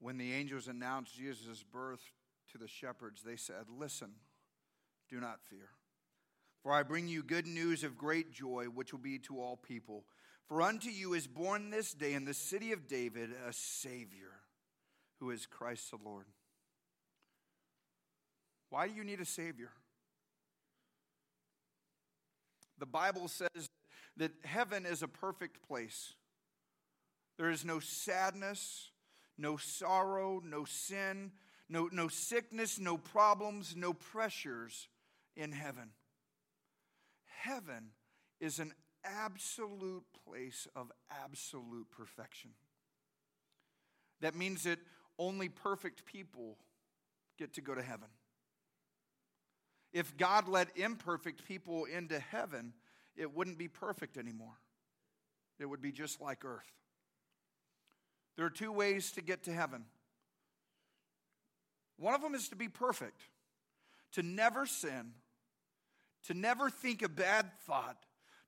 When 0.05 0.19
the 0.19 0.35
angels 0.35 0.69
announced 0.69 1.17
Jesus' 1.17 1.63
birth 1.63 2.03
to 2.53 2.59
the 2.59 2.69
shepherds, 2.69 3.23
they 3.23 3.37
said, 3.37 3.71
Listen, 3.75 4.11
do 5.09 5.19
not 5.19 5.41
fear. 5.49 5.71
For 6.63 6.73
I 6.73 6.83
bring 6.83 7.09
you 7.09 7.23
good 7.23 7.47
news 7.47 7.83
of 7.83 7.97
great 7.97 8.31
joy, 8.31 8.67
which 8.67 8.93
will 8.93 9.01
be 9.01 9.19
to 9.21 9.41
all 9.41 9.57
people. 9.57 10.05
For 10.47 10.61
unto 10.61 10.91
you 10.91 11.15
is 11.15 11.27
born 11.27 11.71
this 11.71 11.95
day 11.95 12.13
in 12.13 12.27
the 12.27 12.35
city 12.35 12.71
of 12.73 12.87
David 12.87 13.31
a 13.49 13.55
Savior, 13.55 14.33
who 15.21 15.31
is 15.31 15.47
Christ 15.47 15.91
the 15.91 15.97
Lord. 16.05 16.27
Why 18.69 18.89
do 18.89 18.93
you 18.93 19.05
need 19.05 19.23
a 19.23 19.25
Savior? 19.25 19.71
The 22.79 22.85
Bible 22.85 23.29
says 23.29 23.71
that 24.19 24.33
heaven 24.45 24.85
is 24.85 25.03
a 25.03 25.09
perfect 25.09 25.67
place. 25.67 26.13
There 27.39 27.49
is 27.49 27.65
no 27.65 27.81
sadness, 27.81 28.91
no 29.39 29.57
sorrow, 29.57 30.41
no 30.45 30.65
sin, 30.65 31.33
no, 31.69 31.89
no 31.91 32.09
sickness, 32.09 32.79
no 32.79 32.97
problems, 32.97 33.75
no 33.77 33.93
pressures 33.93 34.89
in 35.37 35.53
heaven. 35.53 35.91
Heaven 37.41 37.91
is 38.41 38.59
an 38.59 38.73
absolute 39.05 40.05
place 40.27 40.67
of 40.75 40.91
absolute 41.23 41.91
perfection. 41.91 42.51
That 44.21 44.35
means 44.35 44.65
that 44.65 44.79
only 45.19 45.49
perfect 45.49 46.05
people 46.07 46.57
get 47.39 47.55
to 47.55 47.61
go 47.61 47.75
to 47.75 47.83
heaven. 47.83 48.09
If 49.93 50.17
God 50.17 50.49
let 50.49 50.77
imperfect 50.77 51.47
people 51.47 51.85
into 51.85 52.19
heaven, 52.19 52.73
it 53.17 53.35
wouldn't 53.35 53.59
be 53.59 53.69
perfect 53.69 54.17
anymore. 54.17 54.59
It 55.59 55.67
would 55.67 55.81
be 55.81 55.93
just 55.93 56.21
like 56.21 56.45
earth. 56.45 56.73
There 58.37 58.47
are 58.47 58.51
two 58.51 58.73
ways 58.73 59.13
to 59.13 59.23
get 59.23 59.45
to 59.45 59.53
heaven. 59.53 59.85
One 61.99 62.15
of 62.15 62.23
them 62.23 62.35
is 62.35 62.49
to 62.49 62.57
be 62.57 62.69
perfect, 62.69 63.23
to 64.13 64.23
never 64.23 64.67
sin, 64.67 65.13
to 66.27 66.35
never 66.35 66.69
think 66.71 67.03
a 67.03 67.09
bad 67.09 67.51
thought, 67.67 67.97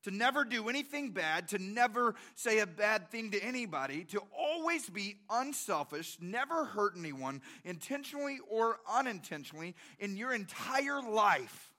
to 0.03 0.11
never 0.11 0.44
do 0.44 0.68
anything 0.68 1.11
bad, 1.11 1.49
to 1.49 1.59
never 1.59 2.14
say 2.35 2.59
a 2.59 2.66
bad 2.66 3.11
thing 3.11 3.31
to 3.31 3.42
anybody, 3.42 4.05
to 4.05 4.20
always 4.37 4.88
be 4.88 5.16
unselfish, 5.31 6.16
never 6.20 6.64
hurt 6.64 6.94
anyone, 6.96 7.40
intentionally 7.64 8.38
or 8.49 8.79
unintentionally, 8.92 9.75
in 9.99 10.16
your 10.16 10.33
entire 10.33 11.01
life. 11.03 11.72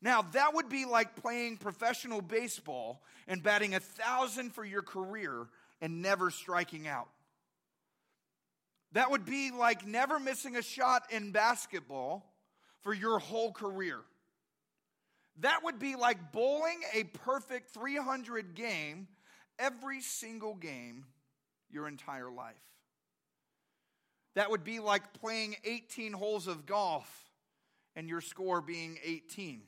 Now, 0.00 0.22
that 0.32 0.54
would 0.54 0.68
be 0.68 0.84
like 0.84 1.14
playing 1.14 1.58
professional 1.58 2.20
baseball 2.20 3.02
and 3.28 3.40
batting 3.40 3.74
a 3.76 3.80
thousand 3.80 4.52
for 4.52 4.64
your 4.64 4.82
career 4.82 5.46
and 5.82 6.00
never 6.00 6.30
striking 6.30 6.88
out. 6.88 7.08
That 8.92 9.10
would 9.10 9.26
be 9.26 9.50
like 9.50 9.86
never 9.86 10.18
missing 10.18 10.56
a 10.56 10.62
shot 10.62 11.02
in 11.10 11.32
basketball 11.32 12.24
for 12.82 12.94
your 12.94 13.18
whole 13.18 13.52
career. 13.52 13.98
That 15.40 15.64
would 15.64 15.78
be 15.78 15.96
like 15.96 16.32
bowling 16.32 16.80
a 16.94 17.04
perfect 17.04 17.70
300 17.70 18.54
game 18.54 19.08
every 19.58 20.00
single 20.00 20.54
game 20.54 21.04
your 21.70 21.88
entire 21.88 22.30
life. 22.30 22.54
That 24.34 24.50
would 24.50 24.64
be 24.64 24.78
like 24.78 25.14
playing 25.14 25.56
18 25.64 26.12
holes 26.12 26.46
of 26.46 26.64
golf 26.66 27.30
and 27.96 28.08
your 28.08 28.20
score 28.20 28.60
being 28.60 28.98
18. 29.04 29.62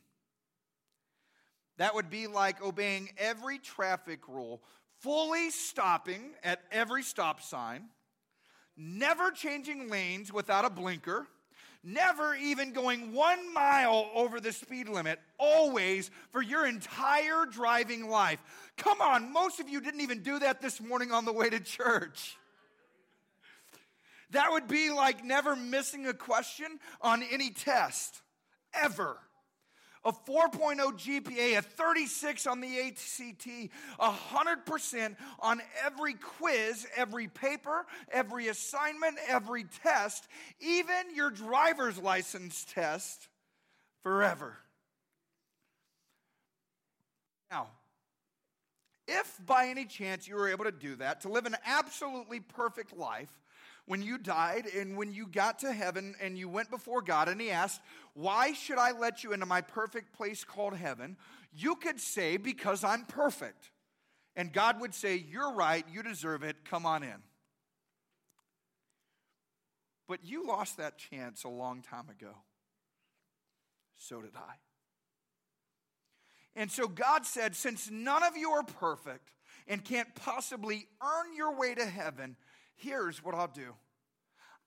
That 1.79 1.95
would 1.95 2.09
be 2.09 2.27
like 2.27 2.63
obeying 2.63 3.11
every 3.19 3.59
traffic 3.59 4.29
rule, 4.29 4.63
fully 5.05 5.51
stopping 5.51 6.31
at 6.43 6.63
every 6.73 7.03
stop 7.03 7.43
sign, 7.43 7.85
never 8.75 9.31
changing 9.31 9.91
lanes 9.91 10.33
without 10.33 10.65
a 10.65 10.71
blinker, 10.71 11.27
never 11.83 12.35
even 12.35 12.73
going 12.73 13.13
one 13.13 13.53
mile 13.53 14.09
over 14.15 14.41
the 14.41 14.51
speed 14.51 14.89
limit, 14.89 15.21
always 15.37 16.11
for 16.31 16.41
your 16.41 16.67
entire 16.67 17.45
driving 17.45 18.09
life. 18.09 18.39
Come 18.79 19.03
on, 19.03 19.31
most 19.31 19.61
of 19.61 19.69
you 19.69 19.83
didn't 19.83 20.01
even 20.01 20.23
do 20.23 20.39
that 20.39 20.63
this 20.63 20.81
morning 20.81 21.13
on 21.13 21.27
the 21.27 21.35
way 21.35 21.51
to 21.51 21.61
church. 21.61 22.39
That 24.31 24.53
would 24.53 24.67
be 24.67 24.91
like 24.91 25.23
never 25.23 25.55
missing 25.55 26.07
a 26.07 26.15
question 26.15 26.79
on 27.03 27.23
any 27.23 27.51
test, 27.51 28.23
ever. 28.73 29.19
A 30.07 30.13
4.0 30.13 30.77
GPA, 30.77 31.59
a 31.59 31.63
36 31.63 32.47
on 32.47 32.61
the 32.61 32.79
ACT, 32.81 33.49
100% 33.99 35.17
on 35.41 35.63
every 35.85 36.15
quiz, 36.15 36.87
every 36.95 37.27
paper, 37.27 37.87
every 38.13 38.49
assignment, 38.49 39.17
every 39.29 39.65
test, 39.83 40.29
even 40.61 41.15
your 41.15 41.31
driver's 41.31 41.99
license 41.99 42.67
test, 42.69 43.29
forever. 44.03 44.59
Now, 47.51 47.69
if 49.09 49.39
by 49.47 49.69
any 49.69 49.85
chance 49.87 50.29
you 50.29 50.35
were 50.35 50.49
able 50.49 50.65
to 50.65 50.73
do 50.73 50.97
that, 50.97 51.23
to 51.23 51.29
live 51.29 51.47
an 51.47 51.57
absolutely 51.65 52.41
perfect 52.41 52.97
life, 52.97 53.31
when 53.87 54.03
you 54.03 54.19
died 54.19 54.67
and 54.67 54.97
when 54.97 55.13
you 55.13 55.27
got 55.27 55.59
to 55.61 55.73
heaven 55.73 56.15
and 56.21 56.39
you 56.39 56.49
went 56.49 56.71
before 56.71 57.03
God 57.03 57.29
and 57.29 57.41
He 57.41 57.51
asked, 57.51 57.81
Why 58.15 58.53
should 58.53 58.79
I 58.79 58.93
let 58.93 59.23
you 59.23 59.33
into 59.33 59.47
my 59.47 59.61
perfect 59.61 60.13
place 60.13 60.45
called 60.45 60.77
heaven? 60.77 61.17
You 61.53 61.77
could 61.77 62.01
say, 62.01 62.37
Because 62.37 62.83
I'm 62.85 63.05
perfect. 63.05 63.71
And 64.37 64.53
God 64.53 64.81
would 64.81 64.95
say, 64.95 65.17
You're 65.17 65.53
right, 65.53 65.85
you 65.93 66.03
deserve 66.03 66.43
it, 66.43 66.65
come 66.65 66.87
on 66.87 67.03
in. 67.03 67.23
But 70.09 70.21
you 70.25 70.47
lost 70.47 70.77
that 70.79 70.99
chance 70.99 71.45
a 71.45 71.49
long 71.49 71.83
time 71.83 72.09
ago. 72.09 72.35
So 73.97 74.21
did 74.21 74.37
I. 74.37 74.55
And 76.57 76.71
so 76.71 76.87
God 76.89 77.27
said, 77.27 77.55
Since 77.55 77.91
none 77.91 78.23
of 78.23 78.37
you 78.37 78.51
are 78.51 78.63
perfect 78.63 79.31
and 79.67 79.85
can't 79.85 80.15
possibly 80.15 80.87
earn 81.03 81.35
your 81.37 81.59
way 81.59 81.75
to 81.75 81.85
heaven, 81.85 82.37
here's 82.77 83.23
what 83.23 83.35
I'll 83.35 83.49
do 83.49 83.75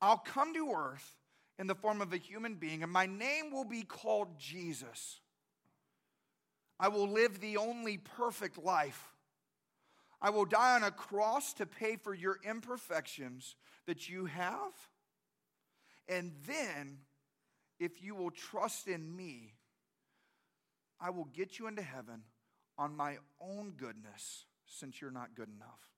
I'll 0.02 0.17
come 0.17 0.54
to 0.54 0.72
earth 0.72 1.15
in 1.60 1.67
the 1.67 1.76
form 1.76 2.02
of 2.02 2.13
a 2.13 2.17
human 2.17 2.56
being, 2.56 2.84
and 2.84 2.91
my 2.91 3.06
name 3.06 3.52
will 3.52 3.65
be 3.65 3.84
called 3.84 4.38
Jesus. 4.38 5.20
I 6.80 6.89
will 6.89 7.10
live 7.10 7.39
the 7.39 7.58
only 7.58 7.98
perfect 7.98 8.63
life. 8.63 9.12
I 10.22 10.30
will 10.30 10.46
die 10.46 10.76
on 10.76 10.84
a 10.84 10.91
cross 10.91 11.54
to 11.56 11.65
pay 11.65 11.96
for 11.96 12.13
your 12.13 12.39
imperfections 12.48 13.56
that 13.88 14.08
you 14.10 14.26
have. 14.26 14.74
And 16.08 16.34
then, 16.48 17.00
if 17.80 18.04
you 18.04 18.15
will 18.15 18.32
trust 18.32 18.88
in 18.88 19.15
me, 19.15 19.54
I 21.00 21.10
will 21.10 21.26
get 21.26 21.60
you 21.60 21.67
into 21.67 21.82
heaven 21.82 22.22
on 22.78 22.96
my 22.96 23.17
own 23.41 23.74
goodness, 23.78 24.46
since 24.65 25.02
you're 25.02 25.12
not 25.12 25.36
good 25.36 25.50
enough. 25.50 25.97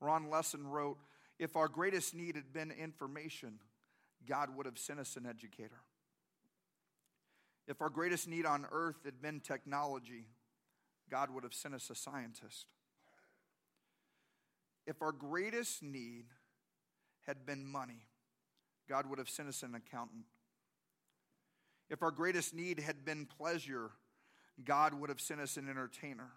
Ron 0.00 0.30
Lessin 0.30 0.66
wrote 0.66 0.98
If 1.38 1.56
our 1.56 1.68
greatest 1.68 2.14
need 2.14 2.36
had 2.36 2.52
been 2.52 2.70
information, 2.70 3.58
God 4.28 4.56
would 4.56 4.66
have 4.66 4.78
sent 4.78 5.00
us 5.00 5.16
an 5.16 5.26
educator. 5.26 5.80
If 7.68 7.80
our 7.80 7.88
greatest 7.88 8.28
need 8.28 8.46
on 8.46 8.66
earth 8.70 9.00
had 9.04 9.20
been 9.20 9.40
technology, 9.40 10.26
God 11.10 11.30
would 11.30 11.42
have 11.42 11.54
sent 11.54 11.74
us 11.74 11.90
a 11.90 11.94
scientist. 11.94 12.66
If 14.86 15.02
our 15.02 15.12
greatest 15.12 15.82
need 15.82 16.26
had 17.26 17.44
been 17.44 17.66
money, 17.66 18.06
God 18.88 19.10
would 19.10 19.18
have 19.18 19.28
sent 19.28 19.48
us 19.48 19.62
an 19.62 19.74
accountant. 19.74 20.26
If 21.90 22.02
our 22.02 22.12
greatest 22.12 22.54
need 22.54 22.80
had 22.80 23.04
been 23.04 23.26
pleasure, 23.26 23.90
God 24.64 24.94
would 24.94 25.08
have 25.08 25.20
sent 25.20 25.40
us 25.40 25.56
an 25.56 25.68
entertainer. 25.68 26.30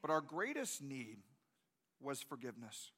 But 0.00 0.10
our 0.10 0.20
greatest 0.20 0.82
need 0.82 1.18
was 2.02 2.22
forgiveness. 2.22 2.90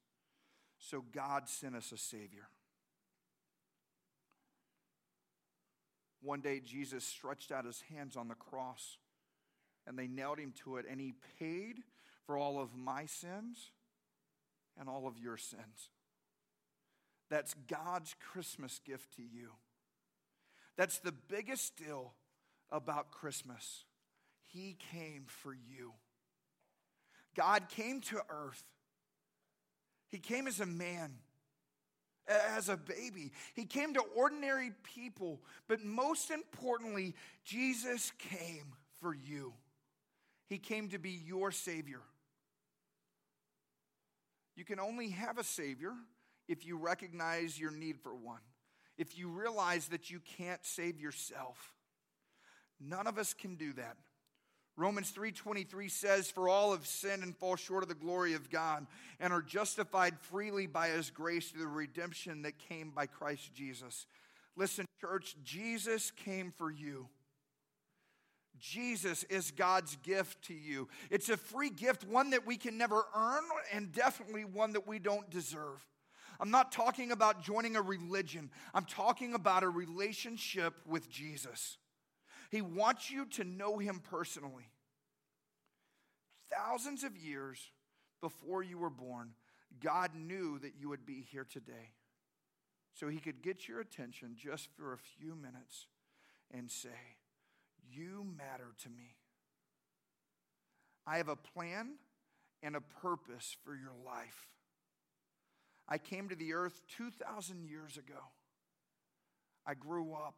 So 0.79 1.05
God 1.13 1.49
sent 1.49 1.77
us 1.77 1.93
a 1.93 1.99
Savior. 1.99 2.49
One 6.23 6.41
day, 6.41 6.61
Jesus 6.65 7.05
stretched 7.05 7.53
out 7.53 7.67
his 7.67 7.83
hands 7.95 8.17
on 8.17 8.29
the 8.29 8.35
cross 8.35 8.99
and 9.87 9.99
they 9.99 10.07
nailed 10.07 10.39
him 10.39 10.53
to 10.65 10.77
it, 10.77 10.87
and 10.91 10.99
he 10.99 11.13
paid 11.39 11.83
for 12.27 12.39
all 12.39 12.59
of 12.59 12.75
my 12.75 13.05
sins 13.07 13.71
and 14.79 14.89
all 14.89 15.07
of 15.07 15.19
your 15.19 15.37
sins. 15.37 15.91
That's 17.31 17.55
God's 17.69 18.15
Christmas 18.33 18.81
gift 18.85 19.17
to 19.17 19.23
you. 19.23 19.51
That's 20.77 20.99
the 20.99 21.13
biggest 21.13 21.77
deal 21.77 22.15
about 22.71 23.11
Christmas. 23.11 23.85
He 24.47 24.77
came 24.93 25.25
for 25.27 25.53
you. 25.53 25.93
God 27.37 27.69
came 27.69 28.01
to 28.03 28.23
earth. 28.29 28.65
He 30.15 30.21
came 30.21 30.47
as 30.47 30.61
a 30.61 30.67
man, 30.67 31.11
as 32.29 32.69
a 32.69 32.77
baby. 32.77 33.33
He 33.55 33.65
came 33.65 33.95
to 33.95 34.01
ordinary 34.15 34.71
people, 34.95 35.41
but 35.67 35.85
most 35.85 36.31
importantly, 36.31 37.17
Jesus 37.45 38.13
came 38.17 38.75
for 39.01 39.13
you. 39.13 39.55
He 40.49 40.59
came 40.59 40.89
to 40.91 41.01
be 41.01 41.11
your 41.11 41.51
Savior. 41.51 41.99
You 44.55 44.65
can 44.65 44.79
only 44.79 45.09
have 45.09 45.37
a 45.37 45.43
Savior 45.43 45.91
if 46.47 46.65
you 46.65 46.77
recognize 46.77 47.59
your 47.59 47.73
need 47.73 47.99
for 47.99 48.15
one, 48.15 48.43
if 48.97 49.19
you 49.19 49.29
realize 49.29 49.89
that 49.89 50.13
you 50.13 50.21
can't 50.39 50.65
save 50.65 51.01
yourself. 51.01 51.73
None 52.81 53.09
of 53.09 53.19
us 53.19 53.35
can 53.35 53.57
do 53.57 53.73
that. 53.73 53.97
Romans 54.77 55.13
3:23 55.13 55.89
says 55.89 56.31
for 56.31 56.49
all 56.49 56.73
have 56.73 56.87
sinned 56.87 57.23
and 57.23 57.37
fall 57.37 57.57
short 57.57 57.85
of 57.85 57.89
the 57.89 57.95
glory 57.95 58.35
of 58.35 58.51
God 58.51 58.87
and 59.21 59.33
are 59.33 59.43
justified 59.43 60.19
freely 60.19 60.67
by 60.67 60.89
his 60.89 61.11
grace 61.11 61.51
through 61.51 61.63
the 61.63 61.69
redemption 61.69 62.43
that 62.43 62.59
came 62.59 62.91
by 62.91 63.07
Christ 63.07 63.55
Jesus. 63.55 64.07
Listen 64.57 64.87
church, 65.01 65.37
Jesus 65.45 66.11
came 66.11 66.51
for 66.51 66.71
you. 66.71 67.09
Jesus 68.59 69.25
is 69.25 69.51
God's 69.51 69.97
gift 69.97 70.43
to 70.47 70.55
you. 70.55 70.89
It's 71.11 71.29
a 71.29 71.37
free 71.37 71.71
gift, 71.71 72.05
one 72.05 72.31
that 72.31 72.47
we 72.47 72.57
can 72.57 72.79
never 72.79 73.05
earn, 73.15 73.43
and 73.73 73.93
definitely 73.93 74.45
one 74.45 74.73
that 74.73 74.87
we 74.87 74.99
don't 74.99 75.29
deserve. 75.29 75.87
I'm 76.41 76.51
not 76.51 76.73
talking 76.73 77.13
about 77.13 77.43
joining 77.43 77.77
a 77.77 77.83
religion, 77.83 78.51
I'm 78.73 78.85
talking 78.85 79.35
about 79.35 79.63
a 79.63 79.69
relationship 79.69 80.75
with 80.87 81.11
Jesus. 81.11 81.77
He 82.55 82.63
wants 82.63 83.11
you 83.11 83.27
to 83.31 83.43
know 83.43 83.79
Him 83.79 84.01
personally. 84.09 84.69
Thousands 86.53 87.03
of 87.03 87.17
years 87.17 87.59
before 88.21 88.63
you 88.63 88.79
were 88.79 88.91
born, 88.91 89.31
God 89.83 90.13
knew 90.15 90.61
that 90.61 90.75
you 90.79 90.89
would 90.89 91.05
be 91.05 91.27
here 91.33 91.45
today. 91.51 91.91
So 92.93 93.09
He 93.09 93.19
could 93.19 93.43
get 93.43 93.67
your 93.67 93.81
attention 93.81 94.37
just 94.37 94.69
for 94.77 94.93
a 94.93 94.99
few 94.99 95.35
minutes 95.35 95.89
and 96.53 96.71
say, 96.71 97.19
You 97.93 98.25
matter 98.39 98.73
to 98.85 98.89
me. 98.89 99.17
I 101.09 101.17
have 101.17 101.29
a 101.29 101.35
plan 101.35 101.95
and 102.63 102.77
a 102.77 102.81
purpose 102.81 103.57
for 103.65 103.75
your 103.75 103.95
life. 104.07 104.47
I 105.89 105.99
came 105.99 106.29
to 106.29 106.37
the 106.37 106.55
earth 106.55 106.83
2,000 106.97 107.65
years 107.69 107.97
ago. 107.97 108.21
I 109.67 109.75
grew 109.75 110.15
up 110.15 110.37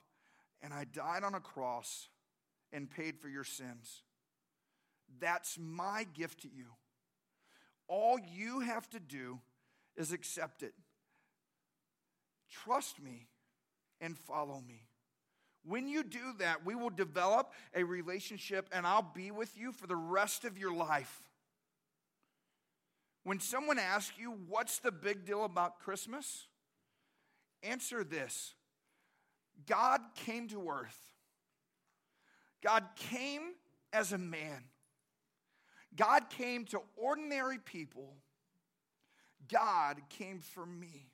and 0.62 0.72
I 0.72 0.84
died 0.84 1.22
on 1.22 1.34
a 1.34 1.40
cross 1.40 2.08
and 2.72 2.90
paid 2.90 3.18
for 3.18 3.28
your 3.28 3.44
sins. 3.44 4.02
That's 5.20 5.58
my 5.58 6.06
gift 6.14 6.42
to 6.42 6.48
you. 6.48 6.66
All 7.88 8.18
you 8.34 8.60
have 8.60 8.88
to 8.90 9.00
do 9.00 9.40
is 9.96 10.12
accept 10.12 10.62
it. 10.62 10.74
Trust 12.50 13.02
me 13.02 13.28
and 14.00 14.16
follow 14.16 14.62
me. 14.66 14.82
When 15.64 15.88
you 15.88 16.04
do 16.04 16.34
that, 16.38 16.64
we 16.64 16.74
will 16.74 16.90
develop 16.90 17.52
a 17.74 17.82
relationship 17.82 18.68
and 18.72 18.86
I'll 18.86 19.10
be 19.14 19.30
with 19.30 19.56
you 19.56 19.72
for 19.72 19.86
the 19.86 19.96
rest 19.96 20.44
of 20.44 20.58
your 20.58 20.72
life. 20.72 21.22
When 23.24 23.40
someone 23.40 23.78
asks 23.78 24.16
you, 24.18 24.36
What's 24.48 24.78
the 24.78 24.92
big 24.92 25.24
deal 25.24 25.44
about 25.44 25.80
Christmas? 25.80 26.46
Answer 27.62 28.04
this 28.04 28.54
God 29.66 30.00
came 30.14 30.48
to 30.48 30.68
earth. 30.68 30.98
God 32.62 32.84
came 32.96 33.52
as 33.92 34.12
a 34.12 34.18
man. 34.18 34.64
God 35.94 36.28
came 36.30 36.64
to 36.66 36.80
ordinary 36.96 37.58
people. 37.58 38.14
God 39.48 40.00
came 40.10 40.40
for 40.40 40.66
me. 40.66 41.06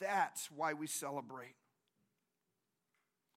That's 0.00 0.50
why 0.50 0.72
we 0.74 0.86
celebrate. 0.86 1.54